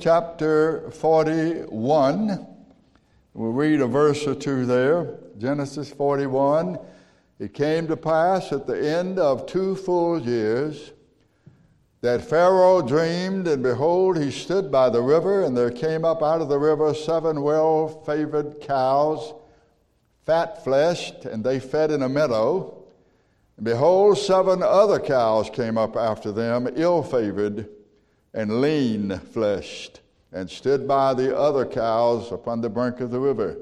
[0.00, 2.46] chapter 41.
[3.34, 5.18] We'll read a verse or two there.
[5.38, 6.78] Genesis 41.
[7.38, 10.92] It came to pass at the end of two full years
[12.00, 16.40] that Pharaoh dreamed, and behold, he stood by the river, and there came up out
[16.40, 19.32] of the river seven well favored cows,
[20.26, 22.84] fat fleshed, and they fed in a meadow.
[23.56, 27.68] And behold, seven other cows came up after them, ill favored
[28.34, 30.00] and lean fleshed,
[30.32, 33.56] and stood by the other cows upon the brink of the river.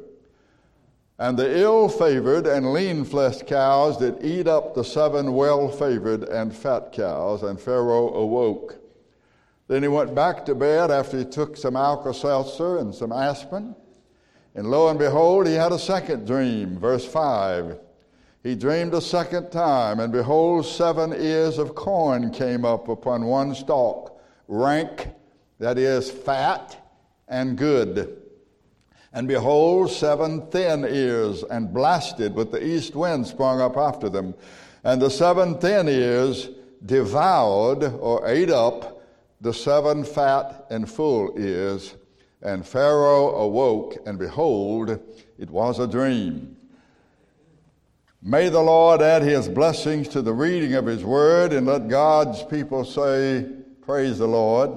[1.18, 6.24] And the ill favored and lean fleshed cows did eat up the seven well favored
[6.24, 8.76] and fat cows, and Pharaoh awoke.
[9.68, 13.74] Then he went back to bed after he took some Alka Seltzer and some aspirin.
[14.54, 16.78] And lo and behold, he had a second dream.
[16.78, 17.78] Verse 5.
[18.42, 23.54] He dreamed a second time, and behold, seven ears of corn came up upon one
[23.54, 24.15] stalk
[24.48, 25.08] rank,
[25.58, 26.76] that is, fat
[27.28, 28.22] and good.
[29.12, 34.34] And behold, seven thin ears, and blasted with the east wind sprung up after them.
[34.84, 36.50] And the seven thin ears
[36.84, 39.02] devoured or ate up
[39.40, 41.94] the seven fat and full ears.
[42.42, 44.90] And Pharaoh awoke, and behold,
[45.38, 46.56] it was a dream.
[48.22, 52.42] May the Lord add his blessings to the reading of his word, and let God's
[52.42, 53.46] people say,
[53.86, 54.72] Praise the Lord.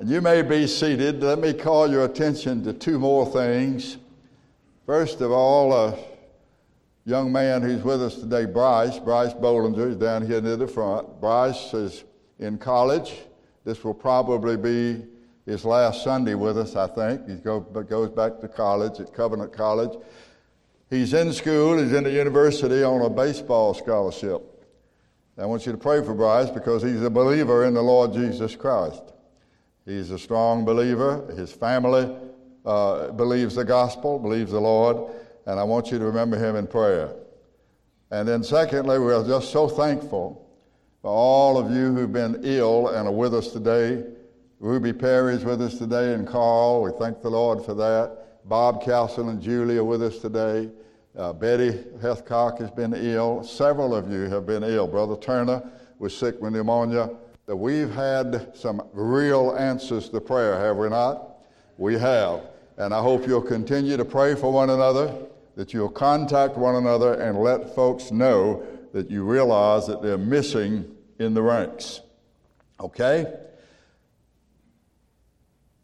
[0.00, 1.22] And you may be seated.
[1.22, 3.98] Let me call your attention to two more things.
[4.84, 5.96] First of all, a
[7.04, 11.20] young man who's with us today, Bryce, Bryce Bollinger, is down here near the front.
[11.20, 12.02] Bryce is
[12.40, 13.14] in college.
[13.64, 15.06] This will probably be
[15.46, 17.28] his last Sunday with us, I think.
[17.28, 19.96] He go, goes back to college at Covenant College.
[20.90, 24.49] He's in school, he's in the university on a baseball scholarship.
[25.38, 28.56] I want you to pray for Bryce because he's a believer in the Lord Jesus
[28.56, 29.02] Christ.
[29.86, 31.32] He's a strong believer.
[31.34, 32.14] His family
[32.66, 35.12] uh, believes the gospel, believes the Lord,
[35.46, 37.14] and I want you to remember him in prayer.
[38.10, 40.46] And then, secondly, we are just so thankful
[41.00, 44.04] for all of you who've been ill and are with us today.
[44.58, 46.82] Ruby Perry is with us today, and Carl.
[46.82, 48.46] We thank the Lord for that.
[48.46, 50.70] Bob Castle and Julie are with us today.
[51.16, 53.42] Uh, Betty Hethcock has been ill.
[53.42, 54.86] Several of you have been ill.
[54.86, 55.62] Brother Turner
[55.98, 57.10] was sick with pneumonia.
[57.46, 61.38] That we've had some real answers to prayer, have we not?
[61.78, 62.42] We have.
[62.76, 65.12] And I hope you'll continue to pray for one another,
[65.56, 70.94] that you'll contact one another and let folks know that you realize that they're missing
[71.18, 72.00] in the ranks.
[72.78, 73.34] Okay?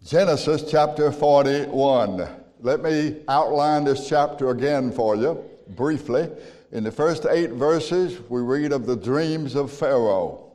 [0.05, 2.46] Genesis chapter 41.
[2.61, 5.45] Let me outline this chapter again for you
[5.77, 6.31] briefly.
[6.73, 10.53] In the first eight verses, we read of the dreams of Pharaoh.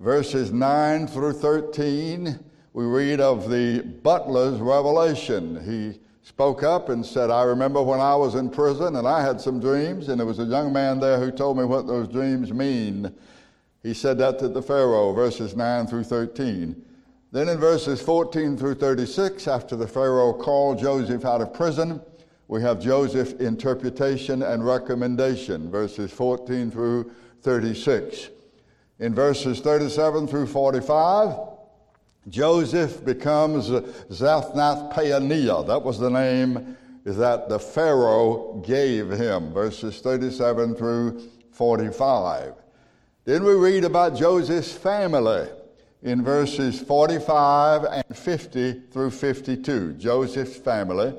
[0.00, 2.38] Verses 9 through 13,
[2.72, 5.62] we read of the butler's revelation.
[5.64, 9.40] He spoke up and said, I remember when I was in prison and I had
[9.40, 12.52] some dreams, and there was a young man there who told me what those dreams
[12.52, 13.14] mean.
[13.84, 16.85] He said that to the Pharaoh, verses 9 through 13.
[17.36, 22.00] Then in verses 14 through 36, after the Pharaoh called Joseph out of prison,
[22.48, 28.30] we have Joseph's interpretation and recommendation, verses 14 through 36.
[29.00, 31.36] In verses 37 through 45,
[32.30, 35.66] Joseph becomes Zaphnath Paaneah.
[35.66, 42.54] That was the name that the Pharaoh gave him, verses 37 through 45.
[43.26, 45.48] Then we read about Joseph's family
[46.06, 51.12] in verses 45 and 50 through 52, Joseph's family.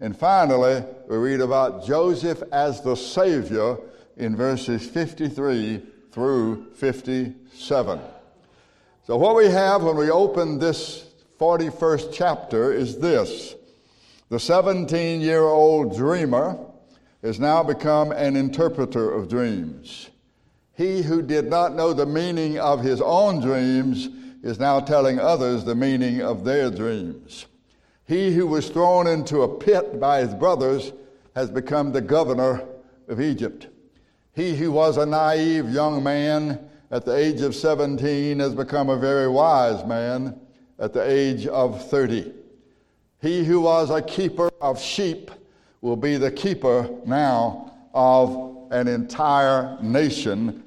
[0.00, 3.78] And finally, we read about Joseph as the Savior
[4.18, 8.00] in verses 53 through 57.
[9.06, 11.06] So, what we have when we open this
[11.40, 13.54] 41st chapter is this
[14.28, 16.58] the 17 year old dreamer
[17.22, 20.10] has now become an interpreter of dreams.
[20.78, 24.10] He who did not know the meaning of his own dreams
[24.44, 27.46] is now telling others the meaning of their dreams.
[28.06, 30.92] He who was thrown into a pit by his brothers
[31.34, 32.64] has become the governor
[33.08, 33.66] of Egypt.
[34.32, 36.60] He who was a naive young man
[36.92, 40.38] at the age of 17 has become a very wise man
[40.78, 42.32] at the age of 30.
[43.20, 45.32] He who was a keeper of sheep
[45.80, 50.62] will be the keeper now of an entire nation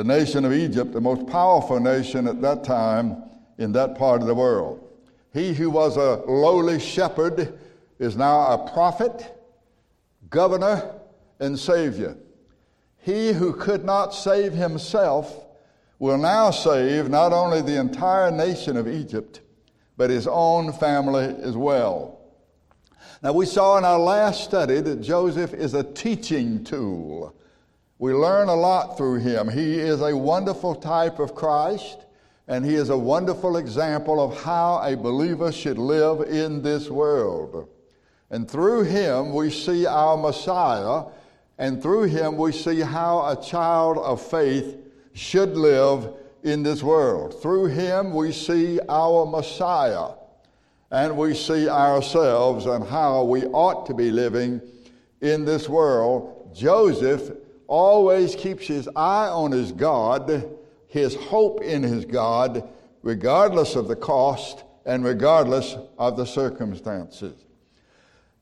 [0.00, 3.22] the nation of Egypt, the most powerful nation at that time
[3.58, 4.82] in that part of the world.
[5.34, 7.58] He who was a lowly shepherd
[7.98, 9.38] is now a prophet,
[10.30, 10.90] governor,
[11.38, 12.16] and savior.
[12.96, 15.44] He who could not save himself
[15.98, 19.42] will now save not only the entire nation of Egypt,
[19.98, 22.20] but his own family as well.
[23.22, 27.34] Now, we saw in our last study that Joseph is a teaching tool.
[28.00, 29.46] We learn a lot through him.
[29.46, 32.06] He is a wonderful type of Christ,
[32.48, 37.68] and he is a wonderful example of how a believer should live in this world.
[38.30, 41.04] And through him, we see our Messiah,
[41.58, 44.78] and through him, we see how a child of faith
[45.12, 47.42] should live in this world.
[47.42, 50.12] Through him, we see our Messiah
[50.90, 54.60] and we see ourselves and how we ought to be living
[55.20, 56.50] in this world.
[56.52, 57.30] Joseph
[57.70, 60.50] always keeps his eye on his God,
[60.88, 62.68] his hope in his God,
[63.02, 67.44] regardless of the cost and regardless of the circumstances.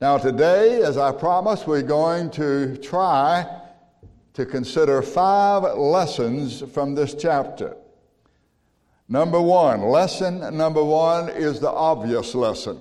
[0.00, 3.46] Now, today, as I promised, we're going to try
[4.32, 7.76] to consider five lessons from this chapter.
[9.10, 12.80] Number one, lesson number one is the obvious lesson,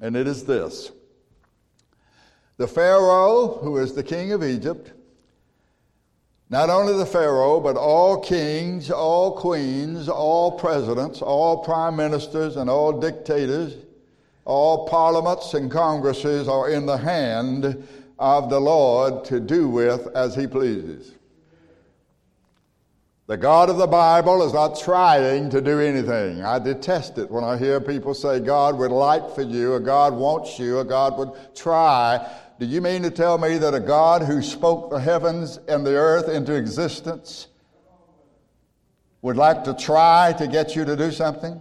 [0.00, 0.90] and it is this
[2.56, 4.92] The Pharaoh, who is the king of Egypt,
[6.48, 12.70] not only the Pharaoh, but all kings, all queens, all presidents, all prime ministers, and
[12.70, 13.74] all dictators,
[14.44, 17.86] all parliaments and congresses are in the hand
[18.18, 21.12] of the Lord to do with as he pleases.
[23.26, 26.44] The God of the Bible is not trying to do anything.
[26.44, 30.14] I detest it when I hear people say God would like for you, or God
[30.14, 32.24] wants you, or God would try.
[32.58, 35.94] Do you mean to tell me that a God who spoke the heavens and the
[35.94, 37.48] earth into existence
[39.20, 41.60] would like to try to get you to do something?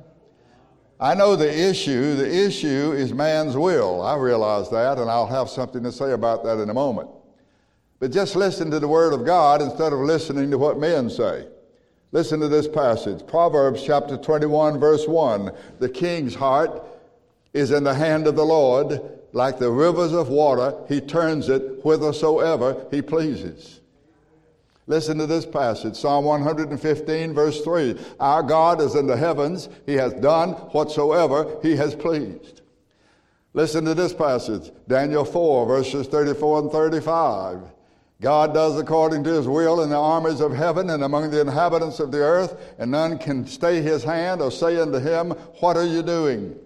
[0.97, 2.15] I know the issue.
[2.15, 4.01] The issue is man's will.
[4.01, 7.09] I realize that, and I'll have something to say about that in a moment.
[8.00, 11.47] But just listen to the Word of God instead of listening to what men say.
[12.13, 15.51] Listen to this passage Proverbs chapter 21, verse 1.
[15.80, 16.81] The king's heart
[17.53, 19.01] is in the hand of the Lord.
[19.35, 23.81] Like the rivers of water, he turns it whithersoever he pleases.
[24.87, 27.99] Listen to this passage Psalm 115, verse 3.
[28.21, 32.61] Our God is in the heavens, he has done whatsoever he has pleased.
[33.53, 37.59] Listen to this passage Daniel 4, verses 34 and 35.
[38.21, 41.99] God does according to his will in the armies of heaven and among the inhabitants
[41.99, 45.85] of the earth, and none can stay his hand or say unto him, What are
[45.85, 46.57] you doing?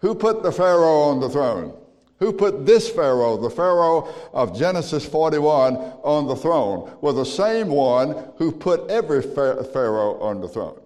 [0.00, 1.74] Who put the Pharaoh on the throne?
[2.18, 6.96] Who put this Pharaoh, the Pharaoh of Genesis 41, on the throne?
[7.00, 10.80] Well, the same one who put every Pharaoh on the throne.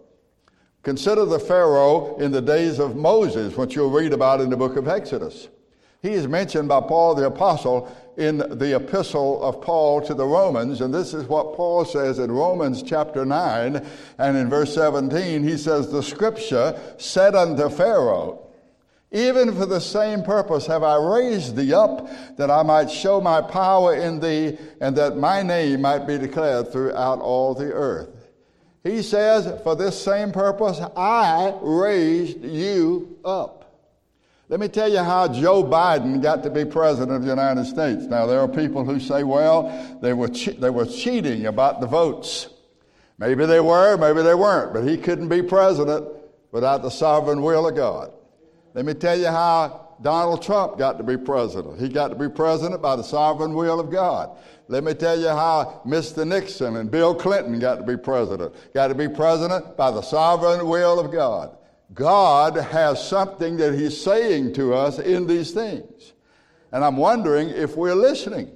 [0.83, 4.77] Consider the Pharaoh in the days of Moses, which you'll read about in the book
[4.77, 5.49] of Exodus.
[6.03, 10.81] He is mentioned by Paul the Apostle in the epistle of Paul to the Romans,
[10.81, 13.87] and this is what Paul says in Romans chapter 9
[14.19, 15.45] and in verse 17.
[15.45, 18.49] He says, The scripture said unto Pharaoh,
[19.13, 23.43] even for the same purpose have I raised thee up, that I might show my
[23.43, 28.09] power in thee, and that my name might be declared throughout all the earth.
[28.83, 33.63] He says, For this same purpose I raised you up.
[34.49, 38.05] Let me tell you how Joe Biden got to be president of the United States.
[38.05, 41.87] Now, there are people who say, well, they were, che- they were cheating about the
[41.87, 42.49] votes.
[43.19, 46.07] Maybe they were, maybe they weren't, but he couldn't be president
[46.51, 48.13] without the sovereign will of God.
[48.75, 51.79] Let me tell you how Donald Trump got to be president.
[51.79, 54.37] He got to be president by the sovereign will of God.
[54.69, 56.27] Let me tell you how Mr.
[56.27, 58.55] Nixon and Bill Clinton got to be president.
[58.75, 61.57] Got to be president by the sovereign will of God.
[61.95, 66.15] God has something that He's saying to us in these things.
[66.73, 68.51] And I'm wondering if we're listening.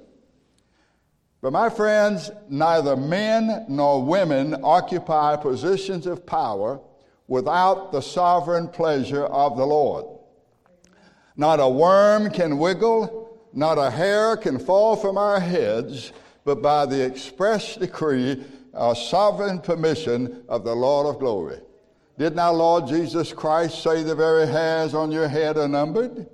[1.41, 6.81] But my friends, neither men nor women occupy positions of power
[7.27, 10.05] without the sovereign pleasure of the Lord.
[11.35, 16.11] Not a worm can wiggle, not a hair can fall from our heads,
[16.45, 18.43] but by the express decree,
[18.73, 21.59] or sovereign permission of the Lord of glory.
[22.17, 26.27] Didn't our Lord Jesus Christ say the very hairs on your head are numbered?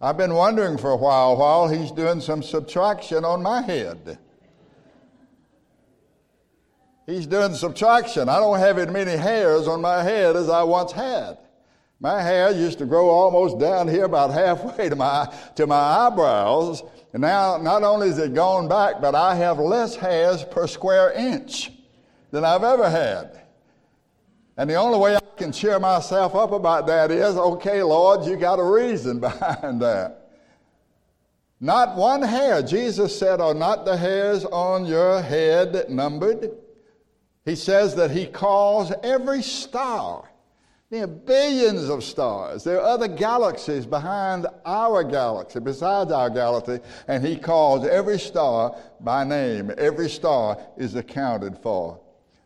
[0.00, 4.18] I've been wondering for a while while he's doing some subtraction on my head.
[7.10, 8.28] He's doing subtraction.
[8.28, 11.38] I don't have as many hairs on my head as I once had.
[11.98, 16.84] My hair used to grow almost down here about halfway to my, to my eyebrows.
[17.12, 21.12] And now, not only is it gone back, but I have less hairs per square
[21.12, 21.72] inch
[22.30, 23.40] than I've ever had.
[24.56, 28.36] And the only way I can cheer myself up about that is okay, Lord, you
[28.36, 30.30] got a reason behind that.
[31.58, 32.62] Not one hair.
[32.62, 36.50] Jesus said, Are not the hairs on your head numbered?
[37.50, 40.30] He says that He calls every star
[40.88, 42.62] There are billions of stars.
[42.62, 46.78] There are other galaxies behind our galaxy, besides our galaxy,
[47.08, 49.72] and he calls every star by name.
[49.76, 52.00] Every star is accounted for.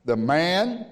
[0.07, 0.87] The man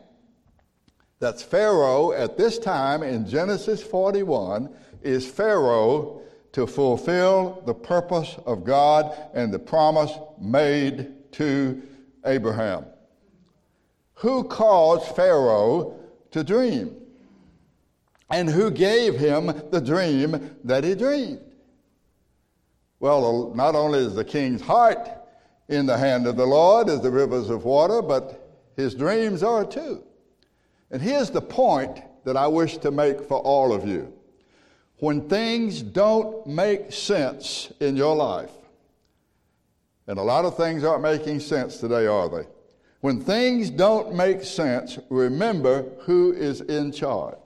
[1.19, 4.69] that's Pharaoh at this time in Genesis 41
[5.03, 6.21] is Pharaoh
[6.53, 11.81] to fulfill the purpose of God and the promise made to
[12.27, 12.85] Abraham.
[14.23, 15.99] Who caused Pharaoh
[16.31, 16.95] to dream?
[18.31, 21.41] And who gave him the dream that he dreamed?
[23.01, 25.09] Well, not only is the king's heart
[25.69, 29.65] in the hand of the Lord as the rivers of water, but his dreams are
[29.65, 30.05] too.
[30.93, 34.13] And here's the point that I wish to make for all of you.
[34.99, 38.53] When things don't make sense in your life,
[40.07, 42.47] and a lot of things aren't making sense today, are they?
[43.03, 47.37] When things don't make sense, remember who is in charge.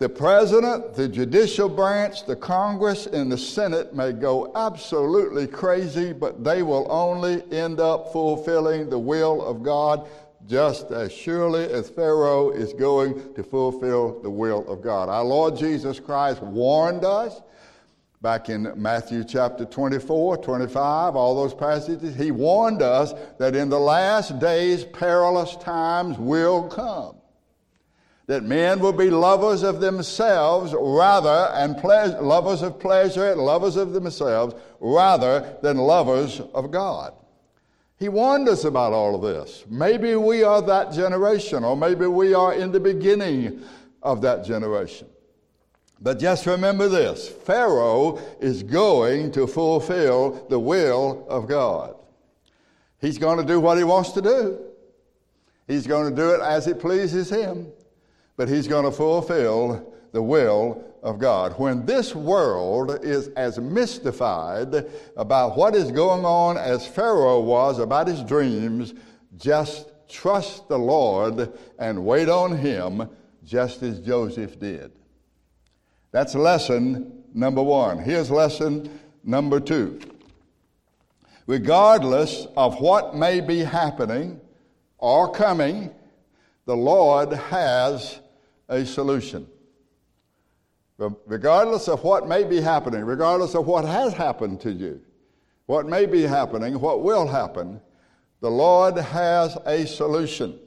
[0.00, 6.42] The president, the judicial branch, the Congress, and the Senate may go absolutely crazy, but
[6.42, 10.08] they will only end up fulfilling the will of God
[10.48, 15.10] just as surely as Pharaoh is going to fulfill the will of God.
[15.10, 17.40] Our Lord Jesus Christ warned us
[18.22, 22.14] back in Matthew chapter 24, 25, all those passages.
[22.14, 27.16] He warned us that in the last days perilous times will come
[28.26, 33.76] that men will be lovers of themselves rather and ple- lovers of pleasure and lovers
[33.76, 37.12] of themselves rather than lovers of God.
[37.98, 39.64] He warned us about all of this.
[39.68, 43.62] Maybe we are that generation, or maybe we are in the beginning
[44.02, 45.08] of that generation.
[46.02, 51.94] But just remember this Pharaoh is going to fulfill the will of God.
[53.00, 54.58] He's going to do what he wants to do,
[55.66, 57.72] he's going to do it as it pleases him
[58.36, 61.58] but he's going to fulfill the will of God.
[61.58, 68.08] When this world is as mystified about what is going on as Pharaoh was about
[68.08, 68.94] his dreams,
[69.36, 73.08] just trust the Lord and wait on him
[73.44, 74.92] just as Joseph did.
[76.12, 77.98] That's lesson number one.
[77.98, 79.98] Here's lesson number two.
[81.46, 84.40] Regardless of what may be happening
[84.98, 85.90] or coming,
[86.66, 88.20] the Lord has
[88.68, 89.46] a solution.
[91.26, 95.00] Regardless of what may be happening, regardless of what has happened to you,
[95.66, 97.80] what may be happening, what will happen,
[98.40, 100.58] the Lord has a solution.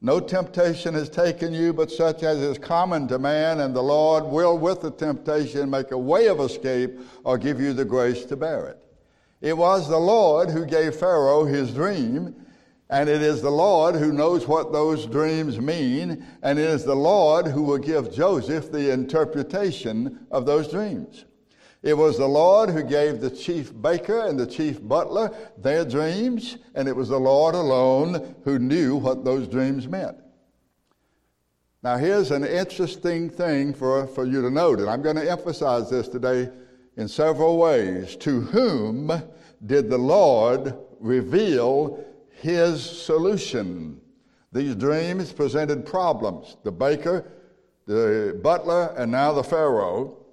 [0.00, 4.24] No temptation has taken you but such as is common to man, and the Lord
[4.24, 8.36] will, with the temptation, make a way of escape or give you the grace to
[8.36, 8.78] bear it.
[9.40, 12.34] It was the Lord who gave Pharaoh his dream
[12.88, 16.94] and it is the Lord who knows what those dreams mean, and it is the
[16.94, 21.24] Lord who will give Joseph the interpretation of those dreams.
[21.86, 26.58] It was the Lord who gave the chief baker and the chief butler their dreams,
[26.74, 30.16] and it was the Lord alone who knew what those dreams meant.
[31.84, 35.88] Now, here's an interesting thing for, for you to note, and I'm going to emphasize
[35.88, 36.50] this today
[36.96, 38.16] in several ways.
[38.16, 39.22] To whom
[39.64, 44.00] did the Lord reveal his solution.
[44.50, 46.56] These dreams presented problems.
[46.64, 47.30] The baker,
[47.86, 50.25] the butler, and now the Pharaoh.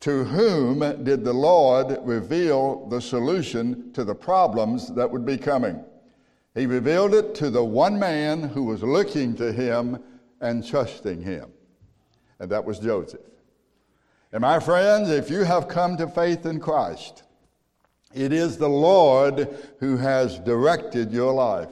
[0.00, 5.84] To whom did the Lord reveal the solution to the problems that would be coming?
[6.54, 10.02] He revealed it to the one man who was looking to him
[10.40, 11.50] and trusting him,
[12.38, 13.20] and that was Joseph.
[14.32, 17.24] And my friends, if you have come to faith in Christ,
[18.14, 19.48] it is the Lord
[19.80, 21.70] who has directed your life.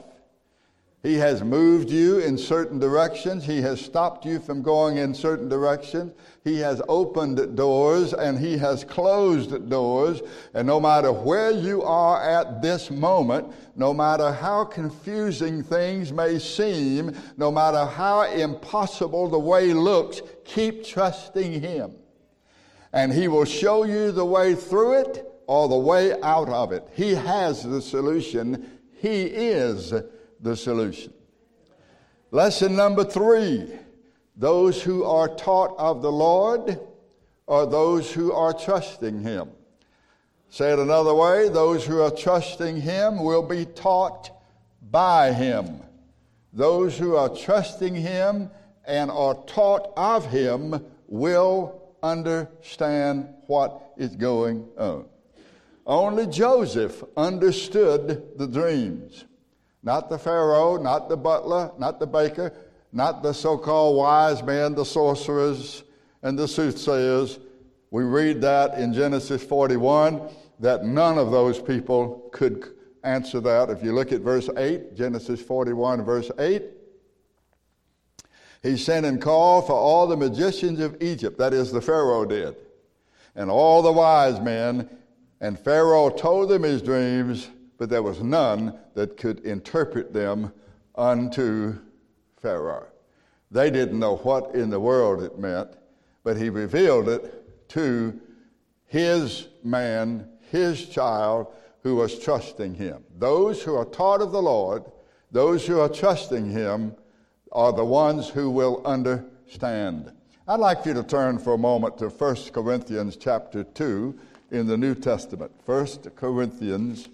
[1.07, 3.45] He has moved you in certain directions.
[3.45, 6.11] He has stopped you from going in certain directions.
[6.43, 10.21] He has opened doors and He has closed doors.
[10.53, 16.39] And no matter where you are at this moment, no matter how confusing things may
[16.39, 21.93] seem, no matter how impossible the way looks, keep trusting Him.
[22.91, 26.85] And He will show you the way through it or the way out of it.
[26.91, 28.69] He has the solution.
[28.99, 29.93] He is
[30.41, 31.13] the solution.
[32.31, 33.71] Lesson number three
[34.35, 36.79] those who are taught of the Lord
[37.47, 39.49] are those who are trusting Him.
[40.49, 44.31] Say it another way those who are trusting Him will be taught
[44.91, 45.81] by Him.
[46.53, 48.49] Those who are trusting Him
[48.85, 55.05] and are taught of Him will understand what is going on.
[55.85, 59.25] Only Joseph understood the dreams.
[59.87, 62.51] Not the Pharaoh, not the butler, not the baker,
[62.91, 65.83] not the so called wise men, the sorcerers,
[66.23, 67.39] and the soothsayers.
[67.89, 70.27] We read that in Genesis 41
[70.59, 72.73] that none of those people could
[73.05, 73.69] answer that.
[73.69, 76.63] If you look at verse 8, Genesis 41, verse 8,
[78.63, 82.57] he sent and called for all the magicians of Egypt, that is, the Pharaoh did,
[83.35, 84.89] and all the wise men,
[85.39, 90.51] and Pharaoh told them his dreams, but there was none that could interpret them
[90.95, 91.77] unto
[92.41, 92.87] Pharaoh.
[93.51, 95.69] They didn't know what in the world it meant,
[96.23, 98.19] but he revealed it to
[98.85, 101.47] his man, his child,
[101.83, 103.03] who was trusting him.
[103.17, 104.83] Those who are taught of the Lord,
[105.31, 106.95] those who are trusting him,
[107.51, 110.11] are the ones who will understand.
[110.47, 114.17] I'd like you to turn for a moment to 1 Corinthians chapter 2
[114.51, 115.51] in the New Testament.
[115.65, 117.07] 1 Corinthians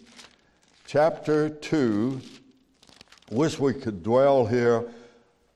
[0.86, 2.22] chapter 2.
[3.32, 4.86] Wish we could dwell here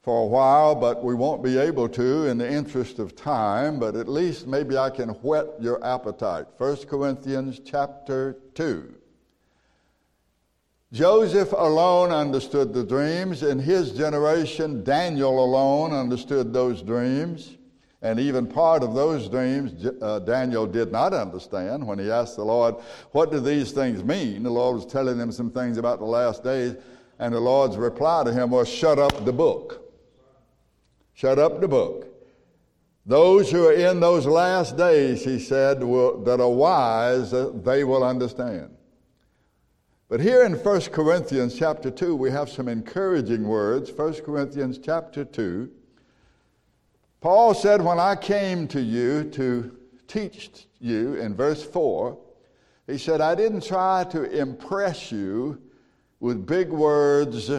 [0.01, 3.95] for a while, but we won't be able to in the interest of time, but
[3.95, 6.45] at least maybe I can whet your appetite.
[6.57, 8.93] 1 Corinthians chapter 2.
[10.93, 13.43] Joseph alone understood the dreams.
[13.43, 17.56] In his generation, Daniel alone understood those dreams.
[18.01, 22.45] And even part of those dreams, uh, Daniel did not understand when he asked the
[22.45, 22.75] Lord,
[23.11, 24.43] What do these things mean?
[24.43, 26.75] The Lord was telling him some things about the last days,
[27.17, 29.83] and the Lord's reply to him was, Shut up the book.
[31.15, 32.07] Shut up the book.
[33.07, 37.83] Those who are in those last days, he said, will, that are wise, uh, they
[37.83, 38.69] will understand.
[40.09, 43.91] But here in 1 Corinthians chapter 2, we have some encouraging words.
[43.91, 45.71] 1 Corinthians chapter 2.
[47.19, 49.75] Paul said, When I came to you to
[50.07, 52.17] teach you, in verse 4,
[52.85, 55.61] he said, I didn't try to impress you
[56.19, 57.51] with big words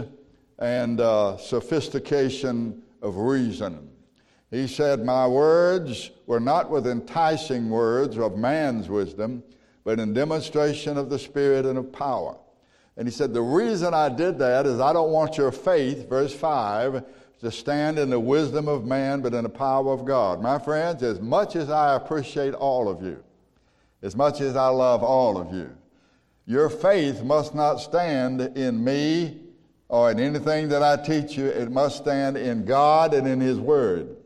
[0.58, 3.90] and uh, sophistication of reason.
[4.50, 9.42] He said, My words were not with enticing words of man's wisdom,
[9.84, 12.36] but in demonstration of the Spirit and of power.
[12.96, 16.34] And he said, The reason I did that is I don't want your faith, verse
[16.34, 17.04] 5,
[17.40, 20.42] to stand in the wisdom of man, but in the power of God.
[20.42, 23.22] My friends, as much as I appreciate all of you,
[24.02, 25.70] as much as I love all of you,
[26.46, 29.38] your faith must not stand in me
[29.88, 33.58] or in anything that I teach you, it must stand in God and in His
[33.58, 34.17] Word.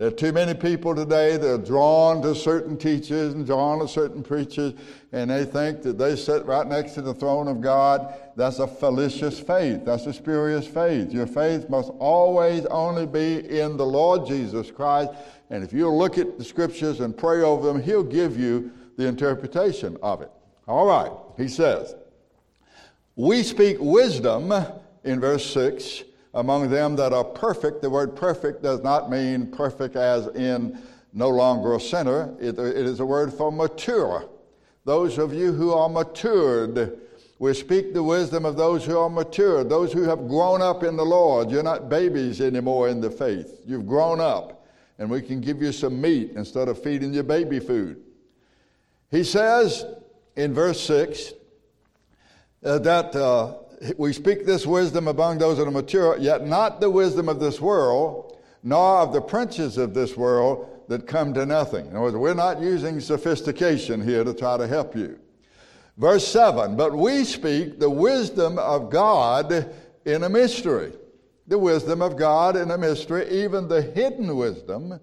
[0.00, 3.86] There are too many people today that are drawn to certain teachers and drawn to
[3.86, 4.72] certain preachers,
[5.12, 8.14] and they think that they sit right next to the throne of God.
[8.34, 9.84] That's a fallacious faith.
[9.84, 11.12] That's a spurious faith.
[11.12, 15.10] Your faith must always only be in the Lord Jesus Christ.
[15.50, 19.06] And if you look at the scriptures and pray over them, He'll give you the
[19.06, 20.30] interpretation of it.
[20.66, 21.94] All right, He says,
[23.16, 24.50] We speak wisdom
[25.04, 27.82] in verse 6 among them that are perfect.
[27.82, 30.80] The word perfect does not mean perfect as in
[31.12, 34.28] no longer a sinner, it, it is a word for mature.
[34.84, 37.00] Those of you who are matured,
[37.38, 40.96] we speak the wisdom of those who are mature, those who have grown up in
[40.96, 41.50] the Lord.
[41.50, 43.60] You're not babies anymore in the faith.
[43.66, 44.66] You've grown up,
[44.98, 48.00] and we can give you some meat instead of feeding you baby food.
[49.10, 49.84] He says
[50.36, 51.32] in verse 6
[52.62, 53.54] uh, that uh,
[53.96, 57.60] we speak this wisdom among those that are mature, yet not the wisdom of this
[57.60, 61.86] world, nor of the princes of this world that come to nothing.
[61.86, 65.18] In other words, we're not using sophistication here to try to help you.
[65.96, 69.72] Verse 7 But we speak the wisdom of God
[70.04, 70.92] in a mystery.
[71.46, 75.00] The wisdom of God in a mystery, even the hidden wisdom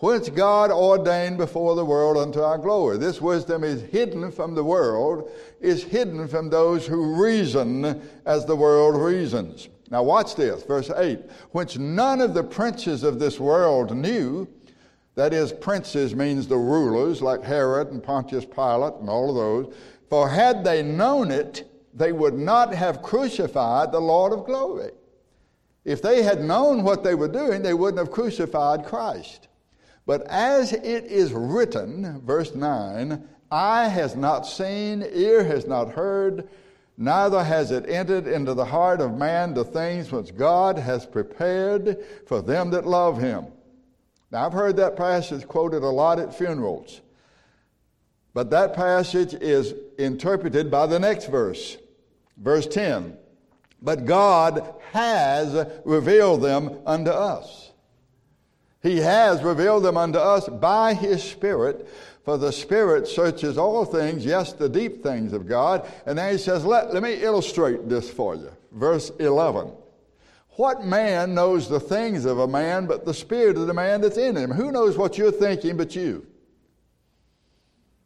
[0.00, 2.96] which God ordained before the world unto our glory.
[2.96, 8.56] This wisdom is hidden from the world, is hidden from those who reason as the
[8.56, 9.68] world reasons.
[9.90, 11.20] Now watch this, verse 8.
[11.50, 14.48] Which none of the princes of this world knew,
[15.16, 19.74] that is, princes means the rulers like Herod and Pontius Pilate and all of those,
[20.08, 24.92] for had they known it, they would not have crucified the Lord of glory.
[25.84, 29.48] If they had known what they were doing, they wouldn't have crucified Christ.
[30.10, 36.48] But as it is written, verse 9, eye has not seen, ear has not heard,
[36.98, 42.04] neither has it entered into the heart of man the things which God has prepared
[42.26, 43.46] for them that love him.
[44.32, 47.02] Now, I've heard that passage quoted a lot at funerals,
[48.34, 51.76] but that passage is interpreted by the next verse,
[52.36, 53.16] verse 10.
[53.80, 57.69] But God has revealed them unto us.
[58.82, 61.88] He has revealed them unto us by His Spirit,
[62.24, 65.86] for the Spirit searches all things, yes, the deep things of God.
[66.06, 68.50] And then He says, let, let me illustrate this for you.
[68.72, 69.72] Verse 11.
[70.60, 74.18] What man knows the things of a man but the spirit of the man that's
[74.18, 74.50] in him?
[74.50, 76.26] Who knows what you're thinking but you?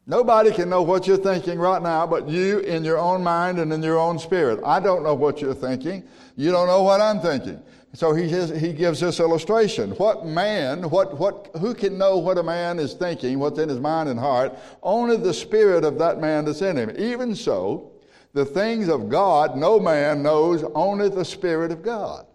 [0.07, 3.73] Nobody can know what you're thinking right now but you in your own mind and
[3.73, 4.61] in your own spirit.
[4.65, 6.05] I don't know what you're thinking.
[6.37, 7.61] You don't know what I'm thinking.
[7.95, 9.93] So he, has, he gives this illustration.
[9.93, 13.79] What man, what, what, who can know what a man is thinking, what's in his
[13.79, 14.59] mind and heart?
[14.83, 16.93] Only the spirit of that man that's in him.
[16.99, 17.93] Even so,
[18.33, 22.27] the things of God no man knows, only the spirit of God.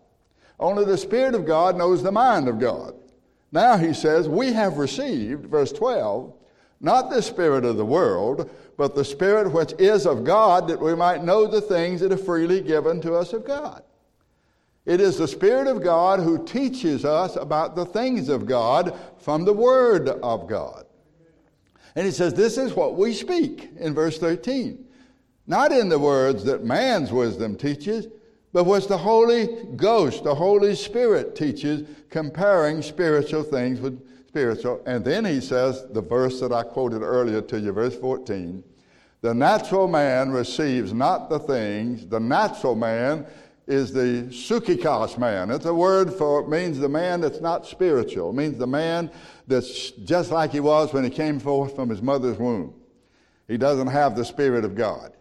[0.62, 2.94] Only the spirit of God knows the mind of God.
[3.52, 6.34] Now he says, we have received, verse 12,
[6.80, 10.96] not the spirit of the world, but the spirit which is of God, that we
[10.96, 13.84] might know the things that are freely given to us of God.
[14.90, 19.46] It is the Spirit of God who teaches us about the things of God from
[19.46, 20.88] the Word of God.
[21.96, 24.84] And he says, This is what we speak in verse 13.
[25.46, 28.08] Not in the words that man's wisdom teaches,
[28.52, 34.82] but what the Holy Ghost, the Holy Spirit teaches, comparing spiritual things with spiritual.
[34.88, 38.64] And then he says, the verse that I quoted earlier to you, verse 14
[39.22, 43.26] the natural man receives not the things, the natural man
[43.70, 45.52] is the psychikos man.
[45.52, 48.32] It's a word for, means the man that's not spiritual.
[48.32, 49.12] It means the man
[49.48, 52.74] that's just like he was when he came forth from his mother's womb.
[53.48, 55.14] He doesn't have the Spirit of God.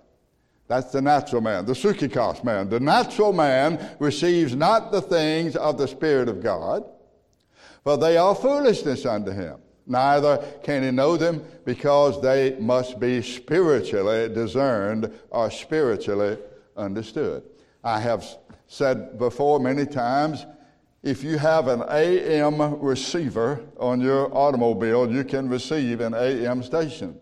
[0.66, 2.70] That's the natural man, the psychikos man.
[2.70, 6.84] The natural man receives not the things of the Spirit of God,
[7.84, 9.58] for they are foolishness unto him.
[9.86, 16.38] Neither can he know them because they must be spiritually discerned or spiritually
[16.76, 17.42] understood.
[17.88, 18.22] I have
[18.66, 20.44] said before many times
[21.02, 27.18] if you have an AM receiver on your automobile, you can receive an AM station.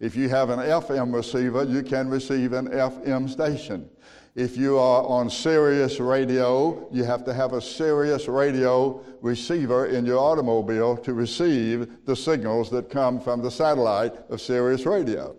[0.00, 3.90] If you have an FM receiver, you can receive an FM station.
[4.34, 10.06] If you are on Sirius radio, you have to have a Sirius radio receiver in
[10.06, 15.36] your automobile to receive the signals that come from the satellite of Sirius radio.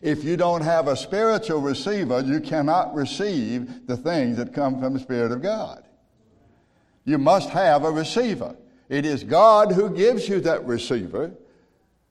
[0.00, 4.94] If you don't have a spiritual receiver, you cannot receive the things that come from
[4.94, 5.84] the Spirit of God.
[7.04, 8.54] You must have a receiver.
[8.88, 11.32] It is God who gives you that receiver.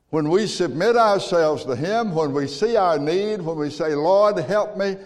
[0.09, 4.37] When we submit ourselves to Him, when we see our need, when we say, Lord,
[4.37, 4.97] help me,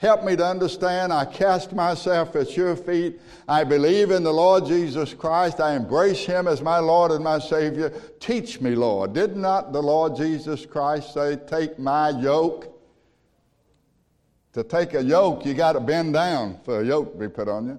[0.00, 1.12] Help me to understand.
[1.12, 3.20] I cast myself at your feet.
[3.46, 5.60] I believe in the Lord Jesus Christ.
[5.60, 7.90] I embrace him as my Lord and my Savior.
[8.18, 9.12] Teach me, Lord.
[9.12, 12.74] Did not the Lord Jesus Christ say, Take my yoke?
[14.54, 17.46] To take a yoke, you got to bend down for a yoke to be put
[17.46, 17.78] on you.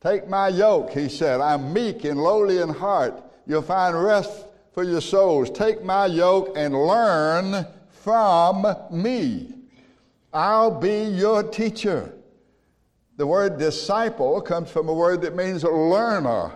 [0.00, 1.42] Take my yoke, he said.
[1.42, 3.22] I'm meek and lowly in heart.
[3.46, 5.50] You'll find rest for your souls.
[5.50, 9.61] Take my yoke and learn from me.
[10.32, 12.12] I'll be your teacher.
[13.16, 16.52] The word disciple comes from a word that means learner.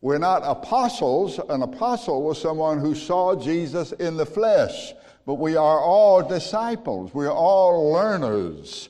[0.00, 1.38] We're not apostles.
[1.50, 4.94] An apostle was someone who saw Jesus in the flesh,
[5.26, 7.12] but we are all disciples.
[7.12, 8.88] We're all learners.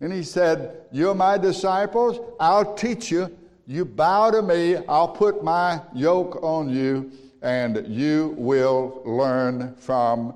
[0.00, 2.18] And he said, You're my disciples.
[2.40, 3.36] I'll teach you.
[3.66, 4.76] You bow to me.
[4.88, 7.12] I'll put my yoke on you,
[7.42, 10.34] and you will learn from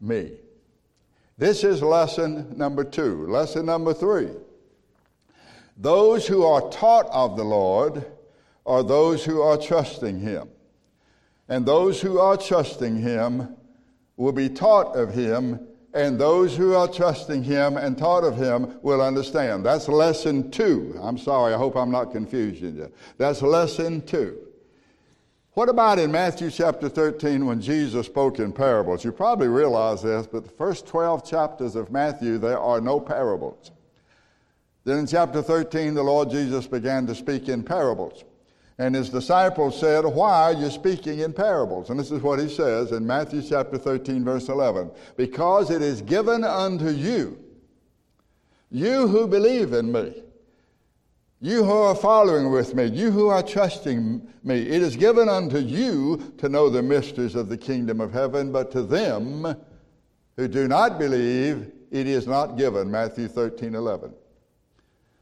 [0.00, 0.32] me.
[1.38, 3.26] This is lesson number two.
[3.26, 4.30] Lesson number three.
[5.76, 8.06] Those who are taught of the Lord
[8.64, 10.48] are those who are trusting Him.
[11.48, 13.54] And those who are trusting Him
[14.16, 15.60] will be taught of Him,
[15.92, 19.66] and those who are trusting Him and taught of Him will understand.
[19.66, 20.98] That's lesson two.
[21.02, 22.92] I'm sorry, I hope I'm not confusing you.
[23.18, 24.45] That's lesson two.
[25.56, 29.02] What about in Matthew chapter 13 when Jesus spoke in parables?
[29.02, 33.70] You probably realize this, but the first 12 chapters of Matthew, there are no parables.
[34.84, 38.22] Then in chapter 13, the Lord Jesus began to speak in parables.
[38.76, 41.88] And his disciples said, Why are you speaking in parables?
[41.88, 46.02] And this is what he says in Matthew chapter 13, verse 11 Because it is
[46.02, 47.42] given unto you,
[48.70, 50.22] you who believe in me,
[51.46, 55.58] you who are following with me, you who are trusting me, it is given unto
[55.58, 59.54] you to know the mysteries of the kingdom of heaven, but to them
[60.36, 62.90] who do not believe, it is not given.
[62.90, 64.12] Matthew 13, 11.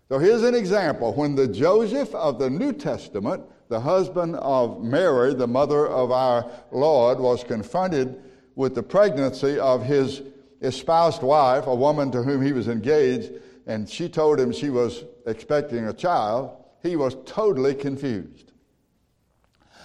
[0.08, 1.12] So here's an example.
[1.12, 6.50] When the Joseph of the New Testament, the husband of Mary, the mother of our
[6.72, 8.18] Lord, was confronted
[8.54, 10.22] with the pregnancy of his
[10.62, 13.30] espoused wife, a woman to whom he was engaged,
[13.66, 18.52] and she told him she was expecting a child, he was totally confused.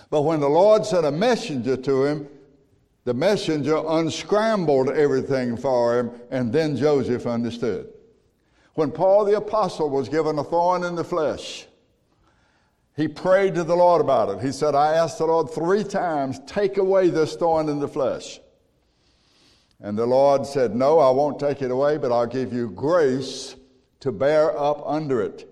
[0.10, 2.28] But when the Lord sent a messenger to him,
[3.06, 7.88] the messenger unscrambled everything for him, and then Joseph understood.
[8.74, 11.68] When Paul the Apostle was given a thorn in the flesh,
[12.96, 14.46] he prayed to the Lord about it.
[14.46, 18.40] He said, I asked the Lord three times, take away this thorn in the flesh.
[19.80, 23.56] And the Lord said, No, I won't take it away, but I'll give you grace
[24.02, 25.50] to bear up under it.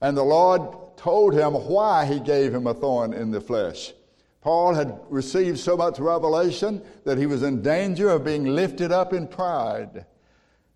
[0.00, 0.62] And the Lord
[0.96, 3.92] told him why he gave him a thorn in the flesh.
[4.40, 9.12] Paul had received so much revelation that he was in danger of being lifted up
[9.12, 10.06] in pride.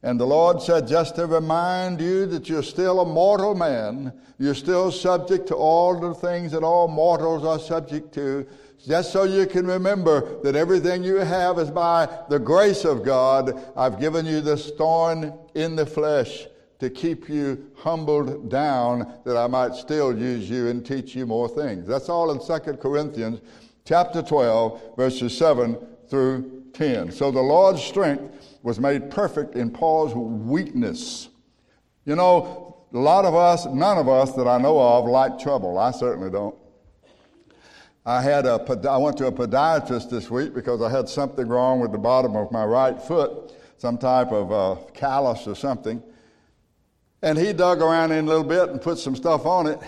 [0.02, 4.54] And the Lord said, just to remind you that you're still a mortal man, you're
[4.54, 8.46] still subject to all the things that all mortals are subject to,
[8.84, 13.62] just so you can remember that everything you have is by the grace of God.
[13.76, 16.46] I've given you this thorn in the flesh
[16.81, 21.49] to keep you humbled down that I might still use you and teach you more
[21.49, 21.87] things.
[21.87, 23.40] That's all in 2 Corinthians
[23.85, 27.12] chapter 12, verses 7 through 10.
[27.12, 31.29] So the Lord's strength was made perfect in Paul's weakness.
[32.07, 35.79] You know, a lot of us, none of us that I know of, like trouble.
[35.79, 36.57] I certainly don't.
[38.07, 38.55] I had a,
[38.88, 42.35] I went to a podiatrist this week because I had something wrong with the bottom
[42.35, 46.03] of my right foot, some type of uh, callus or something.
[47.22, 49.78] And he dug around in a little bit and put some stuff on it.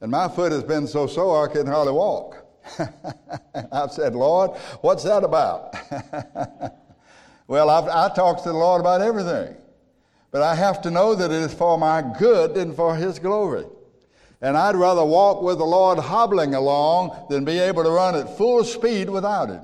[0.00, 2.44] And my foot has been so sore I couldn't hardly walk.
[3.72, 5.74] I've said, Lord, what's that about?
[7.46, 9.56] well, I've, I talk to the Lord about everything.
[10.30, 13.66] But I have to know that it is for my good and for His glory.
[14.40, 18.36] And I'd rather walk with the Lord hobbling along than be able to run at
[18.36, 19.62] full speed without Him.